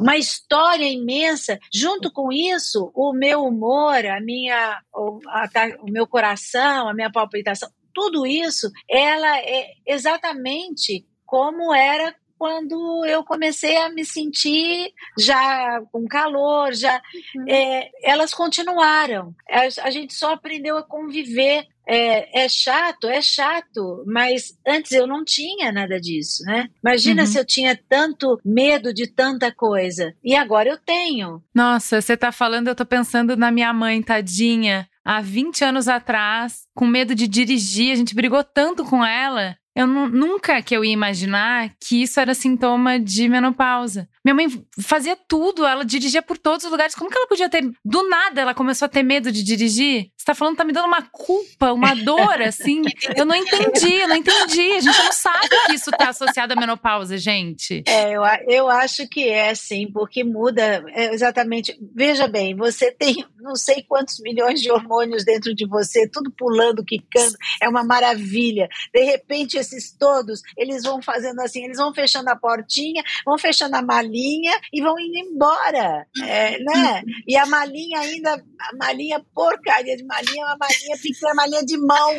[0.00, 1.56] uma história imensa.
[1.72, 5.48] Junto com isso, o meu humor, a minha, o, a,
[5.82, 12.14] o meu coração, a minha palpitação, tudo isso, ela é exatamente como era
[12.44, 17.00] quando eu comecei a me sentir já com calor, já
[17.34, 17.48] uhum.
[17.48, 19.34] é, elas continuaram.
[19.48, 21.66] A, a, gente só aprendeu a conviver.
[21.86, 26.70] É, é, chato, é chato, mas antes eu não tinha nada disso, né?
[26.82, 27.26] Imagina uhum.
[27.28, 31.42] se eu tinha tanto medo de tanta coisa e agora eu tenho.
[31.54, 34.88] Nossa, você tá falando, eu tô pensando na minha mãe, tadinha.
[35.04, 39.88] Há 20 anos atrás, com medo de dirigir, a gente brigou tanto com ela eu
[39.88, 44.08] nunca que eu ia imaginar que isso era sintoma de menopausa.
[44.24, 44.46] Minha mãe
[44.80, 46.94] fazia tudo, ela dirigia por todos os lugares.
[46.94, 47.70] Como que ela podia ter.
[47.84, 50.10] Do nada ela começou a ter medo de dirigir?
[50.16, 52.80] Você tá falando, tá me dando uma culpa, uma dor, assim.
[53.14, 54.72] Eu não entendi, eu não entendi.
[54.72, 57.82] A gente não sabe que isso tá associado à menopausa, gente.
[57.86, 61.76] É, eu, eu acho que é, sim, porque muda é, exatamente.
[61.94, 66.82] Veja bem, você tem não sei quantos milhões de hormônios dentro de você, tudo pulando,
[66.82, 68.66] quicando, é uma maravilha.
[68.92, 73.76] De repente, esses todos, eles vão fazendo assim, eles vão fechando a portinha, vão fechando
[73.76, 73.82] a
[74.14, 77.02] malinha e vão indo embora, é, né?
[77.26, 82.14] E a malinha ainda, a malinha porcaria de malinha, uma malinha pequena, malinha de mão,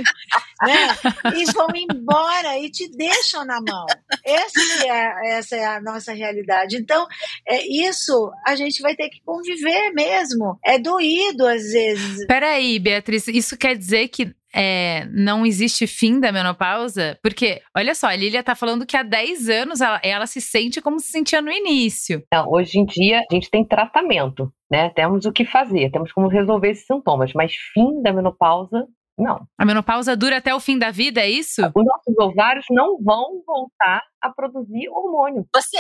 [0.61, 0.87] né?
[1.35, 3.85] E vão embora e te deixam na mão.
[4.23, 6.75] Essa é, essa é a nossa realidade.
[6.75, 7.07] Então,
[7.47, 10.59] é, isso a gente vai ter que conviver mesmo.
[10.65, 12.25] É doído às vezes.
[12.27, 17.19] Peraí, Beatriz, isso quer dizer que é, não existe fim da menopausa?
[17.21, 20.81] Porque, olha só, a Lilia tá falando que há 10 anos ela, ela se sente
[20.81, 22.23] como se sentia no início.
[22.27, 24.89] Então, hoje em dia, a gente tem tratamento, né?
[24.91, 28.87] Temos o que fazer, temos como resolver esses sintomas, mas fim da menopausa
[29.17, 29.47] Não.
[29.57, 31.61] A menopausa dura até o fim da vida, é isso?
[31.61, 35.45] Os nossos ovários não vão voltar a produzir hormônio.
[35.55, 35.77] Você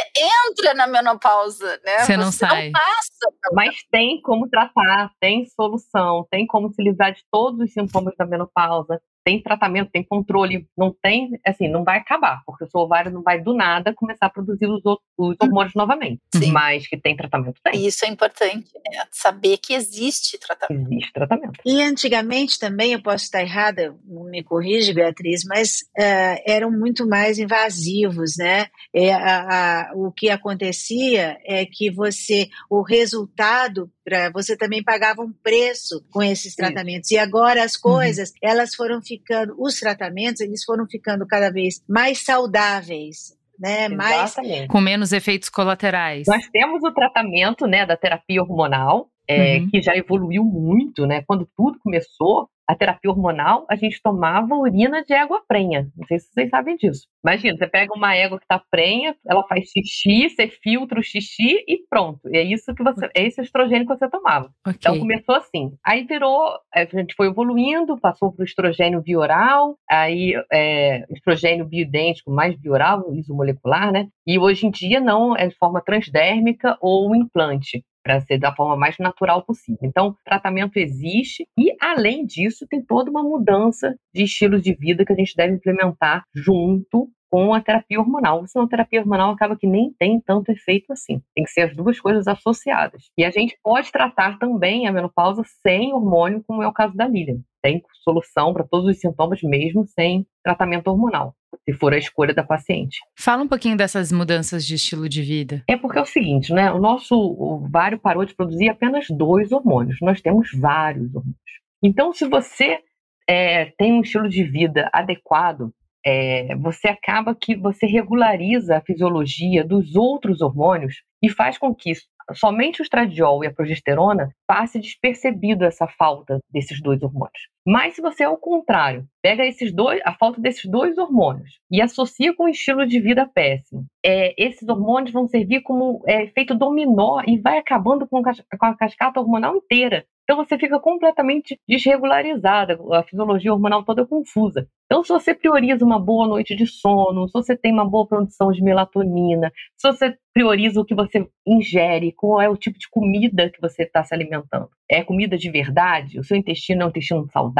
[0.47, 1.99] entra na menopausa, né?
[1.99, 2.67] Você não sai.
[2.67, 3.53] Não passa.
[3.53, 8.25] Mas tem como tratar, tem solução, tem como se livrar de todos os sintomas da
[8.25, 13.11] menopausa, tem tratamento, tem controle, não tem, assim, não vai acabar, porque o seu ovário
[13.11, 16.21] não vai do nada começar a produzir os, outros, os hormônios novamente.
[16.35, 16.51] Sim.
[16.51, 17.83] Mas que tem tratamento, tem.
[17.85, 19.03] Isso é importante, né?
[19.11, 20.91] saber que existe tratamento.
[20.91, 21.59] Existe tratamento.
[21.65, 27.39] E antigamente também, eu posso estar errada, me corrige, Beatriz, mas uh, eram muito mais
[27.39, 28.67] invasivos, né?
[28.93, 35.23] É, a, a, o que acontecia é que você, o resultado para você também pagava
[35.23, 37.09] um preço com esses tratamentos.
[37.09, 37.15] Sim.
[37.15, 38.35] E agora as coisas, uhum.
[38.43, 43.35] elas foram ficando, os tratamentos, eles foram ficando cada vez mais saudáveis.
[43.57, 44.35] Né, mais
[44.67, 46.27] com menos efeitos colaterais.
[46.27, 49.69] Nós temos o tratamento, né, da terapia hormonal, é, uhum.
[49.69, 51.23] que já evoluiu muito, né?
[51.25, 55.87] Quando tudo começou, a terapia hormonal, a gente tomava urina de égua prenha.
[55.95, 57.07] Não sei se vocês sabem disso.
[57.23, 61.63] Imagina, você pega uma égua que está prenha, ela faz xixi, você filtra o xixi
[61.67, 62.19] e pronto.
[62.29, 64.49] E é isso que você, é esse estrogênio que você tomava.
[64.61, 64.73] Okay.
[64.77, 65.73] Então começou assim.
[65.85, 72.31] Aí virou, a gente foi evoluindo, passou para o estrogênio bioral, aí é, estrogênio bioidêntico
[72.31, 74.07] mais bioral, isomolecular, né?
[74.25, 78.77] E hoje em dia não é de forma transdérmica ou implante para ser da forma
[78.77, 79.79] mais natural possível.
[79.81, 85.11] Então, tratamento existe e, além disso, tem toda uma mudança de estilo de vida que
[85.11, 88.45] a gente deve implementar junto com a terapia hormonal.
[88.45, 91.19] Senão a terapia hormonal acaba que nem tem tanto efeito assim.
[91.33, 93.09] Tem que ser as duas coisas associadas.
[93.17, 97.07] E a gente pode tratar também a menopausa sem hormônio, como é o caso da
[97.07, 97.39] Lilian.
[97.65, 101.33] Tem solução para todos os sintomas mesmo sem tratamento hormonal
[101.67, 102.99] se for a escolha da paciente.
[103.17, 105.63] Fala um pouquinho dessas mudanças de estilo de vida.
[105.67, 106.71] É porque é o seguinte, né?
[106.71, 109.97] O nosso ovário parou de produzir apenas dois hormônios.
[109.99, 111.39] Nós temos vários hormônios.
[111.81, 112.81] Então, se você
[113.27, 115.71] é, tem um estilo de vida adequado,
[116.05, 121.93] é, você acaba que você regulariza a fisiologia dos outros hormônios e faz com que
[122.33, 127.54] somente o estradiol e a progesterona passe despercebido essa falta desses dois hormônios.
[127.65, 132.31] Mas se você, ao contrário, pega esses dois, a falta desses dois hormônios e associa
[132.35, 137.23] com um estilo de vida péssimo, é, esses hormônios vão servir como é, efeito dominó
[137.25, 140.05] e vai acabando com, com a cascata hormonal inteira.
[140.25, 144.67] Então você fica completamente desregularizada, a fisiologia hormonal toda é confusa.
[144.85, 148.51] Então, se você prioriza uma boa noite de sono, se você tem uma boa produção
[148.51, 153.49] de melatonina, se você prioriza o que você ingere, qual é o tipo de comida
[153.49, 154.69] que você está se alimentando.
[154.89, 156.19] É comida de verdade?
[156.19, 157.54] O seu intestino é um intestino saudável?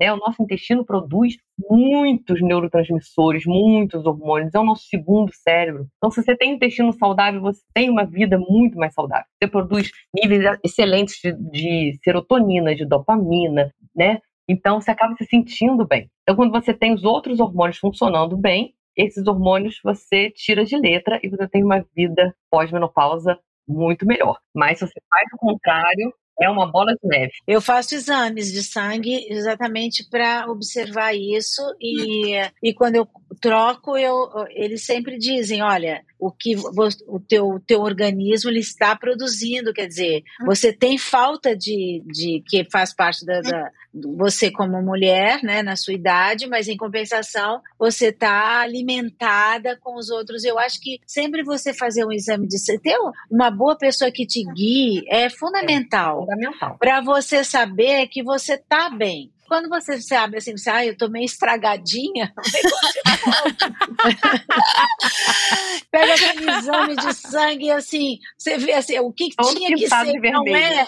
[0.00, 0.12] Né?
[0.12, 1.36] O nosso intestino produz
[1.68, 5.88] muitos neurotransmissores, muitos hormônios, é o nosso segundo cérebro.
[5.96, 9.26] Então, se você tem intestino saudável, você tem uma vida muito mais saudável.
[9.42, 14.20] Você produz níveis excelentes de, de serotonina, de dopamina, né?
[14.48, 16.10] Então, você acaba se sentindo bem.
[16.22, 21.20] Então, quando você tem os outros hormônios funcionando bem, esses hormônios você tira de letra
[21.22, 24.38] e você tem uma vida pós-menopausa muito melhor.
[24.54, 27.32] Mas se você faz o contrário, é uma bola de neve.
[27.46, 33.08] Eu faço exames de sangue exatamente para observar isso e, e quando eu
[33.40, 39.72] troco, eu, eles sempre dizem, olha, o que o teu, teu organismo ele está produzindo,
[39.72, 43.70] quer dizer, você tem falta de, de que faz parte da, da
[44.16, 50.10] você como mulher, né, na sua idade, mas em compensação você está alimentada com os
[50.10, 50.44] outros.
[50.44, 52.96] Eu acho que sempre você fazer um exame de ter
[53.30, 56.18] uma boa pessoa que te guie é fundamental.
[56.18, 56.76] É fundamental.
[56.78, 61.08] Para você saber que você está bem quando você sabe assim, você, ah, eu tô
[61.08, 62.32] meio estragadinha,
[65.90, 70.20] pega aquele exame de sangue assim, você vê assim, o que, que tinha que ser,
[70.20, 70.86] não é.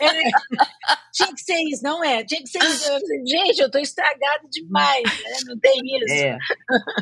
[0.00, 0.06] É,
[1.14, 2.22] tinha que ser isso, não é?
[2.24, 2.90] Tinha que ser isso.
[3.26, 5.36] Gente, eu tô estragado demais, né?
[5.46, 6.14] Não tem isso.
[6.14, 6.38] É.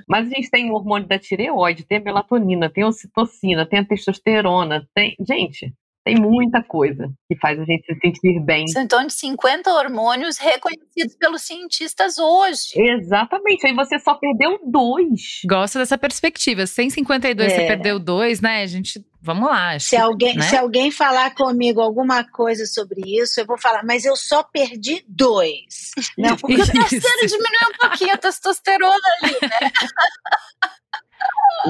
[0.06, 3.80] Mas a gente tem o hormônio da tireoide, tem a melatonina, tem a ocitocina, tem
[3.80, 5.16] a testosterona, tem.
[5.26, 5.74] Gente,
[6.04, 8.66] tem muita coisa que faz a gente se sentir bem.
[8.68, 12.72] São então de 50 hormônios reconhecidos pelos cientistas hoje.
[12.74, 13.66] Exatamente.
[13.66, 15.42] Aí você só perdeu dois.
[15.46, 16.66] Gosto dessa perspectiva.
[16.66, 17.54] 152 é.
[17.54, 18.62] você perdeu dois, né?
[18.62, 19.04] A gente.
[19.22, 19.78] Vamos lá.
[19.78, 20.42] Se alguém, né?
[20.42, 25.04] se alguém falar comigo alguma coisa sobre isso, eu vou falar, mas eu só perdi
[25.06, 25.90] dois.
[26.16, 29.69] Não, porque o terceiro diminuiu um pouquinho a testosterona ali, né?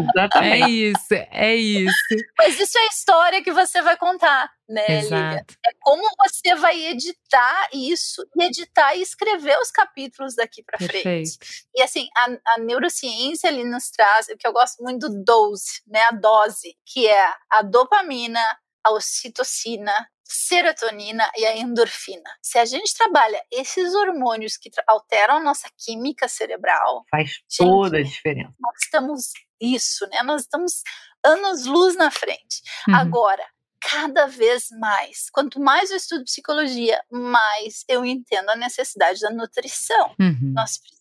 [0.08, 0.62] Exatamente.
[0.62, 2.16] É isso, é isso.
[2.38, 5.44] Mas isso é a história que você vai contar, né, Lívia?
[5.66, 11.38] É como você vai editar isso, e editar e escrever os capítulos daqui para frente.
[11.74, 15.82] E assim, a, a neurociência ele nos traz, o que eu gosto muito do dose,
[15.86, 18.40] né, a dose, que é a dopamina,
[18.84, 22.30] a ocitocina, serotonina e a endorfina.
[22.40, 28.02] Se a gente trabalha esses hormônios que alteram a nossa química cerebral, faz toda a
[28.02, 28.54] diferença.
[28.60, 30.22] Nós estamos isso, né?
[30.22, 30.82] Nós estamos
[31.24, 32.62] anos luz na frente.
[32.88, 32.94] Uhum.
[32.94, 33.44] Agora,
[33.80, 35.30] cada vez mais.
[35.30, 40.14] Quanto mais eu estudo psicologia, mais eu entendo a necessidade da nutrição.
[40.18, 40.52] Uhum.
[40.54, 40.99] Nós precisamos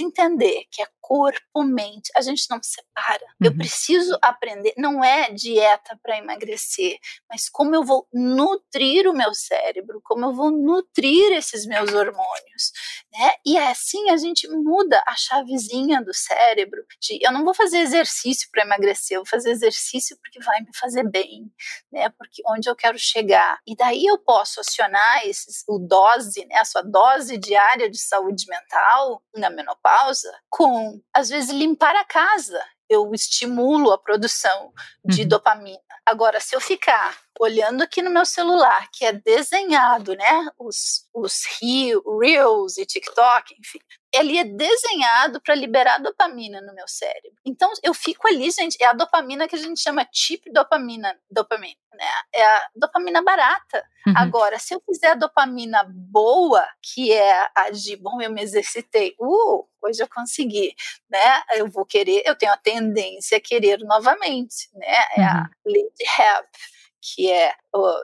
[0.00, 3.24] entender que é corpo, mente, a gente não separa.
[3.40, 3.46] Uhum.
[3.46, 6.98] Eu preciso aprender, não é dieta para emagrecer,
[7.30, 12.72] mas como eu vou nutrir o meu cérebro, como eu vou nutrir esses meus hormônios,
[13.12, 13.34] né?
[13.46, 18.48] E assim a gente muda a chavezinha do cérebro de eu não vou fazer exercício
[18.50, 21.48] para emagrecer, eu vou fazer exercício porque vai me fazer bem,
[21.92, 22.08] né?
[22.18, 23.60] Porque onde eu quero chegar.
[23.64, 26.56] E daí eu posso acionar esses, o dose, né?
[26.56, 32.62] A sua dose diária de saúde mental na menopausa com às vezes, limpar a casa.
[32.88, 34.72] Eu estimulo a produção
[35.04, 35.28] de uhum.
[35.28, 35.80] dopamina.
[36.04, 40.48] Agora, se eu ficar olhando aqui no meu celular, que é desenhado, né?
[40.56, 43.80] Os, os Reels e TikTok, enfim,
[44.16, 47.38] ele é desenhado para liberar dopamina no meu cérebro.
[47.44, 51.76] Então eu fico ali, gente, é a dopamina que a gente chama chip dopamina, dopamina,
[51.92, 52.06] né?
[52.32, 53.84] É a dopamina barata.
[54.06, 54.14] Uhum.
[54.16, 59.14] Agora, se eu fizer a dopamina boa, que é a de, bom, eu me exercitei,
[59.20, 60.74] uh, hoje eu consegui,
[61.10, 61.42] né?
[61.54, 64.96] Eu vou querer, eu tenho a tendência a querer novamente, né?
[65.16, 65.88] É a uhum.
[66.18, 66.46] help
[67.14, 67.52] que é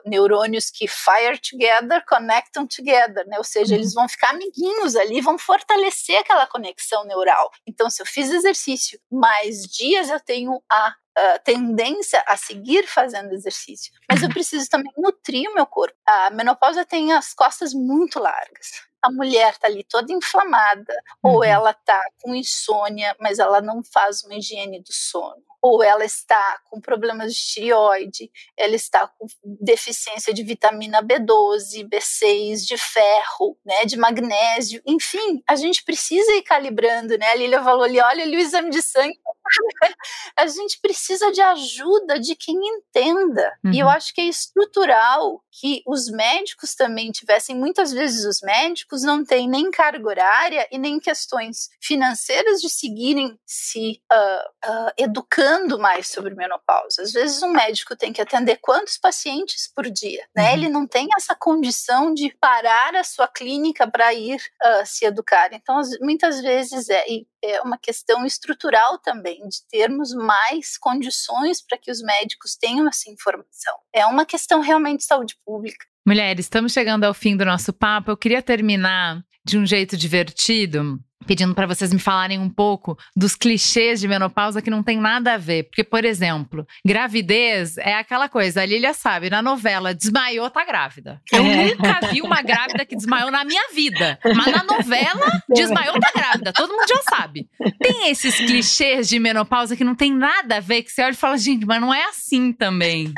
[0.05, 3.37] neurônios que fire together, connectam together, né?
[3.37, 3.79] Ou seja, uhum.
[3.79, 7.51] eles vão ficar amiguinhos ali, vão fortalecer aquela conexão neural.
[7.67, 13.33] Então, se eu fiz exercício mais dias, eu tenho a Uh, tendência a seguir fazendo
[13.33, 14.33] exercício, mas eu uhum.
[14.33, 15.95] preciso também nutrir o meu corpo.
[16.03, 18.83] A menopausa tem as costas muito largas.
[18.99, 20.93] A mulher está ali toda inflamada,
[21.23, 21.33] uhum.
[21.33, 26.03] ou ela está com insônia, mas ela não faz uma higiene do sono ou ela
[26.03, 29.25] está com problemas de tireoide, ela está com
[29.61, 36.41] deficiência de vitamina B12, B6, de ferro, né, de magnésio, enfim, a gente precisa ir
[36.41, 37.27] calibrando, né?
[37.27, 39.17] A Lilia falou ali, olha ali o exame de sangue,
[40.37, 43.51] a gente precisa de ajuda de quem entenda.
[43.63, 43.71] Uhum.
[43.71, 43.91] E eu uhum.
[43.93, 49.47] acho que é estrutural que os médicos também tivessem, muitas vezes os médicos não têm
[49.47, 56.33] nem carga horária e nem questões financeiras de seguirem se uh, uh, educando mais sobre
[56.33, 57.03] menopausa.
[57.03, 60.49] Às vezes um médico tem que atender quantos pacientes por dia, né?
[60.49, 60.53] Uhum.
[60.53, 65.49] Ele não tem essa condição de parar a sua clínica para ir uh, se educar.
[65.53, 67.03] Então, muitas vezes é,
[67.43, 73.09] é uma questão estrutural também de termos mais condições para que os médicos tenham essa
[73.09, 73.73] informação.
[73.93, 75.85] É uma questão realmente de saúde pública.
[76.05, 78.11] Mulheres, estamos chegando ao fim do nosso papo.
[78.11, 83.35] Eu queria terminar de um jeito divertido pedindo para vocês me falarem um pouco dos
[83.35, 85.63] clichês de menopausa que não tem nada a ver.
[85.63, 91.21] Porque, por exemplo, gravidez é aquela coisa, a Lilia sabe, na novela, desmaiou, tá grávida.
[91.31, 91.75] Eu é.
[91.75, 94.19] nunca vi uma grávida que desmaiou na minha vida.
[94.23, 96.53] Mas na novela, desmaiou, tá grávida.
[96.53, 97.47] Todo mundo já sabe.
[97.79, 101.15] Tem esses clichês de menopausa que não tem nada a ver, que você olha e
[101.15, 103.13] fala, gente, mas não é assim também.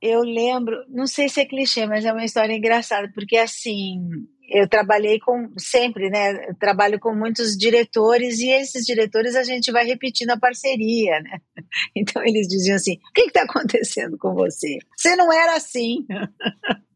[0.00, 4.08] Eu lembro, não sei se é clichê, mas é uma história engraçada, porque assim,
[4.48, 6.52] eu trabalhei com sempre, né?
[6.58, 11.38] Trabalho com muitos diretores e esses diretores a gente vai repetindo a parceria, né?
[11.94, 14.78] Então eles diziam assim: o que está acontecendo com você?
[14.96, 16.06] Você não era assim.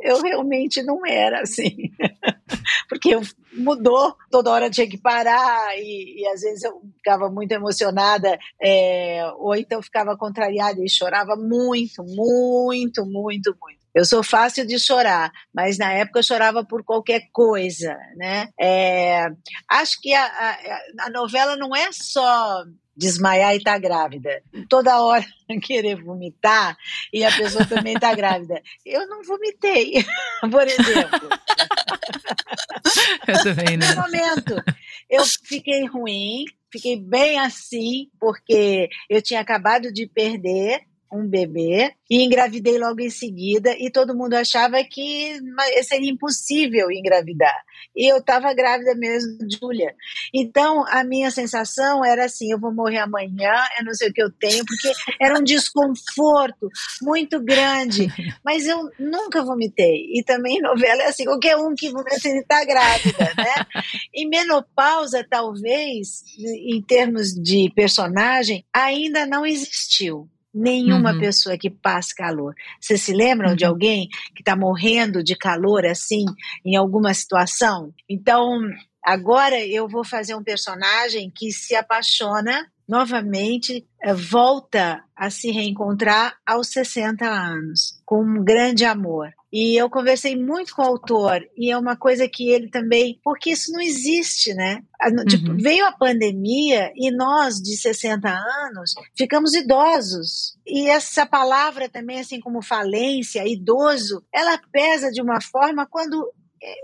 [0.00, 1.90] Eu realmente não era assim,
[2.88, 3.22] porque eu
[3.54, 9.22] mudou, toda hora tinha que parar e, e às vezes eu ficava muito emocionada é,
[9.38, 13.83] ou então ficava contrariada e chorava muito, muito, muito, muito.
[13.94, 18.48] Eu sou fácil de chorar, mas na época eu chorava por qualquer coisa, né?
[18.60, 19.26] É,
[19.70, 22.64] acho que a, a, a novela não é só
[22.96, 24.42] desmaiar e estar tá grávida.
[24.68, 25.24] Toda hora
[25.62, 26.76] querer vomitar
[27.12, 28.60] e a pessoa também está grávida.
[28.84, 30.04] Eu não vomitei,
[30.50, 31.28] por exemplo.
[33.26, 33.94] Eu também, né?
[33.94, 34.62] No momento,
[35.10, 40.82] eu fiquei ruim, fiquei bem assim, porque eu tinha acabado de perder
[41.14, 45.38] um bebê e engravidei logo em seguida e todo mundo achava que
[45.82, 47.54] seria impossível engravidar.
[47.96, 49.94] E eu estava grávida mesmo, Júlia.
[50.32, 54.22] Então, a minha sensação era assim, eu vou morrer amanhã, eu não sei o que
[54.22, 56.68] eu tenho, porque era um desconforto
[57.02, 58.08] muito grande.
[58.44, 60.06] Mas eu nunca vomitei.
[60.12, 63.66] E também novela é assim, qualquer um que vomita está grávida, né?
[64.12, 71.18] E menopausa, talvez, em termos de personagem, ainda não existiu nenhuma uhum.
[71.18, 72.54] pessoa que passe calor.
[72.80, 73.56] Vocês se lembram uhum.
[73.56, 76.24] de alguém que está morrendo de calor assim,
[76.64, 77.92] em alguma situação?
[78.08, 78.60] Então,
[79.02, 86.36] agora eu vou fazer um personagem que se apaixona novamente, eh, volta a se reencontrar
[86.46, 88.00] aos 60 anos.
[88.04, 89.30] Com um grande amor.
[89.52, 93.20] E eu conversei muito com o autor, e é uma coisa que ele também.
[93.22, 94.82] Porque isso não existe, né?
[95.28, 95.56] Tipo, uhum.
[95.56, 100.56] veio a pandemia e nós, de 60 anos, ficamos idosos.
[100.66, 106.32] E essa palavra também, assim como falência, idoso, ela pesa de uma forma quando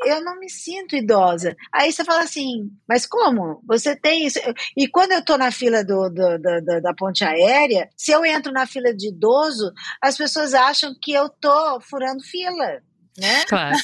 [0.05, 1.57] eu não me sinto idosa.
[1.73, 3.63] Aí você fala assim, mas como?
[3.67, 4.39] Você tem isso?
[4.77, 8.53] E quando eu estou na fila do, do, do, da ponte aérea, se eu entro
[8.53, 12.83] na fila de idoso, as pessoas acham que eu estou furando fila.
[13.19, 13.45] Né?
[13.47, 13.77] Claro.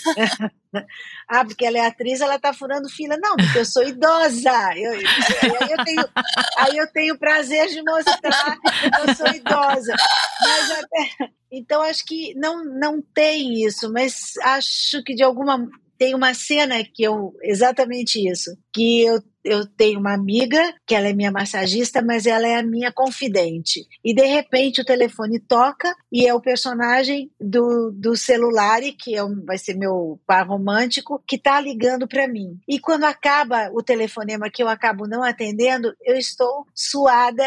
[1.29, 3.17] ah, porque ela é atriz, ela está furando fila.
[3.21, 4.75] Não, porque eu sou idosa.
[4.77, 6.09] Eu, eu, aí, eu tenho,
[6.57, 9.95] aí eu tenho prazer de mostrar que eu sou idosa.
[10.41, 15.69] Mas até, então, acho que não, não tem isso, mas acho que de alguma
[15.99, 21.09] tem uma cena que eu exatamente isso, que eu eu tenho uma amiga que ela
[21.09, 23.87] é minha massagista, mas ela é a minha confidente.
[24.05, 29.23] E de repente o telefone toca e é o personagem do, do celular, que é
[29.23, 32.59] um, vai ser meu par romântico, que está ligando para mim.
[32.69, 37.45] E quando acaba o telefonema que eu acabo não atendendo, eu estou suada.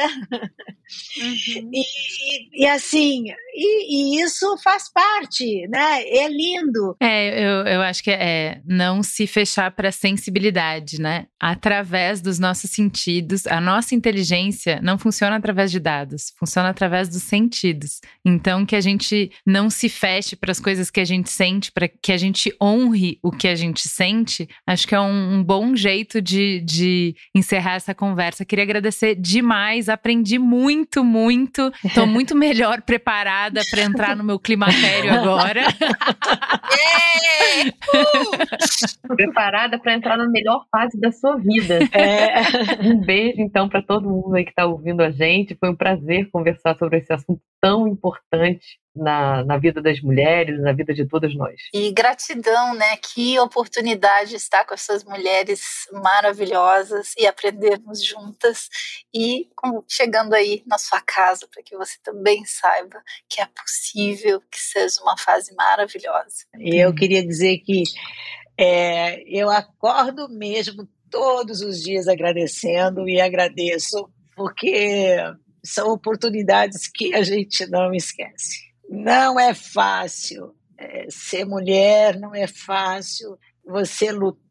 [1.21, 1.69] Uhum.
[1.71, 6.01] e, e, e, assim, e, e, isso faz parte, né?
[6.03, 6.95] É lindo.
[6.99, 11.27] É, eu, eu acho que é não se fechar para sensibilidade, né?
[11.39, 13.47] Através através dos nossos sentidos.
[13.47, 17.99] A nossa inteligência não funciona através de dados, funciona através dos sentidos.
[18.23, 21.87] Então, que a gente não se feche para as coisas que a gente sente, para
[21.87, 25.75] que a gente honre o que a gente sente, acho que é um, um bom
[25.75, 28.45] jeito de, de encerrar essa conversa.
[28.45, 31.71] Queria agradecer demais, aprendi muito, muito.
[31.83, 35.63] Estou muito melhor preparada para entrar no meu climatério agora.
[39.07, 41.78] Preparada para entrar na melhor fase da sua vida.
[41.93, 42.29] É.
[42.81, 45.55] Um beijo, então, para todo mundo aí que está ouvindo a gente.
[45.55, 50.73] Foi um prazer conversar sobre esse assunto tão importante na, na vida das mulheres, na
[50.73, 51.61] vida de todas nós.
[51.73, 52.97] E gratidão, né?
[52.97, 58.69] Que oportunidade estar com essas mulheres maravilhosas e aprendermos juntas
[59.13, 64.41] e com, chegando aí na sua casa para que você também saiba que é possível
[64.41, 66.45] que seja uma fase maravilhosa.
[66.57, 67.83] E eu queria dizer que
[68.57, 75.17] é, eu acordo mesmo todos os dias agradecendo e agradeço, porque
[75.63, 78.69] são oportunidades que a gente não esquece.
[78.89, 84.48] Não é fácil é, ser mulher, não é fácil você lutar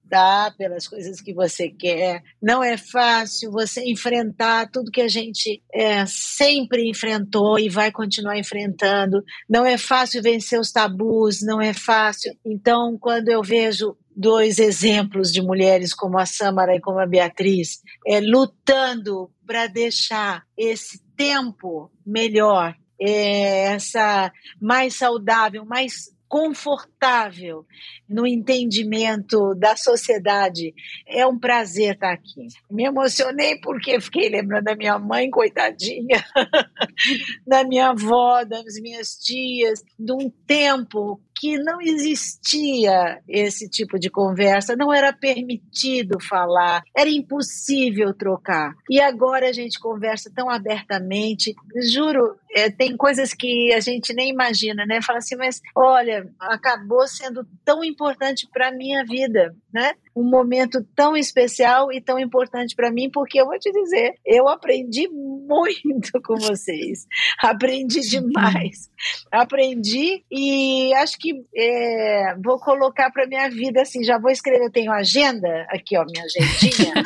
[0.56, 6.04] pelas coisas que você quer, não é fácil você enfrentar tudo que a gente é,
[6.06, 12.34] sempre enfrentou e vai continuar enfrentando, não é fácil vencer os tabus, não é fácil.
[12.44, 17.80] Então, quando eu vejo dois exemplos de mulheres como a Samara e como a Beatriz,
[18.06, 27.66] é, lutando para deixar esse tempo melhor, é, essa mais saudável, mais confortável
[28.08, 30.74] no entendimento da sociedade.
[31.06, 32.48] É um prazer estar aqui.
[32.70, 36.24] Me emocionei porque fiquei lembrando da minha mãe, coitadinha,
[37.46, 44.10] da minha avó, das minhas tias, de um tempo que não existia esse tipo de
[44.10, 48.74] conversa, não era permitido falar, era impossível trocar.
[48.90, 51.54] E agora a gente conversa tão abertamente,
[51.92, 55.00] juro, é, tem coisas que a gente nem imagina, né?
[55.02, 59.92] Fala assim, mas olha, acabou sendo tão importante para minha vida, né?
[60.18, 64.48] Um momento tão especial e tão importante para mim, porque eu vou te dizer, eu
[64.48, 67.06] aprendi muito com vocês,
[67.42, 68.90] aprendi demais,
[69.30, 74.72] aprendi e acho que é, vou colocar para minha vida assim, já vou escrever, eu
[74.72, 76.94] tenho agenda, aqui ó, minha agendinha.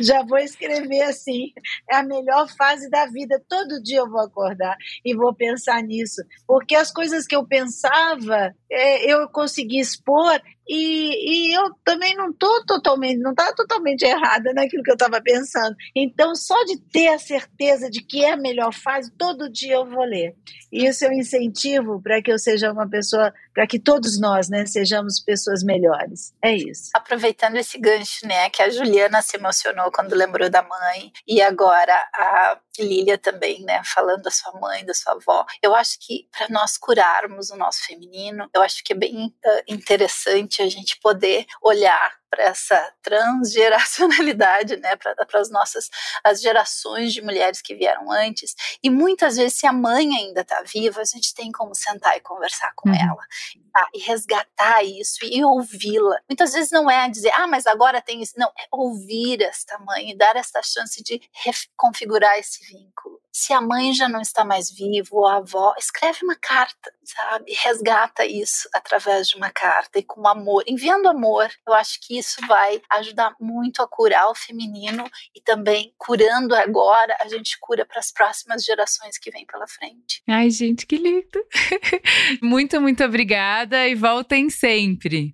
[0.00, 1.52] já vou escrever assim,
[1.90, 3.42] é a melhor fase da vida.
[3.48, 8.54] Todo dia eu vou acordar e vou pensar nisso, porque as coisas que eu pensava,
[8.72, 14.52] é, eu consegui expor e, e, eu também não estou totalmente, não estava totalmente errada
[14.54, 15.76] naquilo que eu estava pensando.
[15.94, 19.84] Então, só de ter a certeza de que é a melhor fase, todo dia eu
[19.84, 20.34] vou ler.
[20.72, 24.48] E isso é um incentivo para que eu seja uma pessoa, para que todos nós,
[24.48, 26.32] né, sejamos pessoas melhores.
[26.42, 26.90] É isso.
[26.94, 31.94] Aproveitando esse gancho, né, que a Juliana se emocionou quando lembrou da mãe, e agora
[32.14, 35.44] a Lília também, né, falando da sua mãe, da sua avó.
[35.62, 39.34] Eu acho que para nós curarmos o nosso feminino, eu acho que é bem
[39.68, 45.90] interessante a gente poder olhar para essa transgeracionalidade, né, para as nossas
[46.24, 48.54] as gerações de mulheres que vieram antes.
[48.82, 52.20] E muitas vezes, se a mãe ainda está viva, a gente tem como sentar e
[52.20, 52.96] conversar com uhum.
[52.96, 53.22] ela
[53.70, 53.86] tá?
[53.92, 56.16] e resgatar isso e ouvi-la.
[56.26, 58.32] Muitas vezes não é dizer, ah, mas agora tem isso.
[58.38, 63.62] Não, é ouvir esta mãe e dar esta chance de reconfigurar esse vínculo Se a
[63.62, 67.50] mãe já não está mais viva, ou a avó, escreve uma carta, sabe?
[67.64, 71.50] Resgata isso através de uma carta e com amor, enviando amor.
[71.66, 77.16] Eu acho que isso vai ajudar muito a curar o feminino e também curando agora,
[77.22, 80.22] a gente cura para as próximas gerações que vêm pela frente.
[80.28, 81.42] Ai, gente, que lindo.
[82.42, 85.32] muito, muito obrigada e voltem sempre.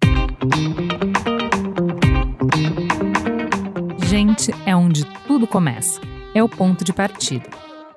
[4.06, 6.00] Gente é onde tudo começa.
[6.32, 7.67] É o ponto de partida.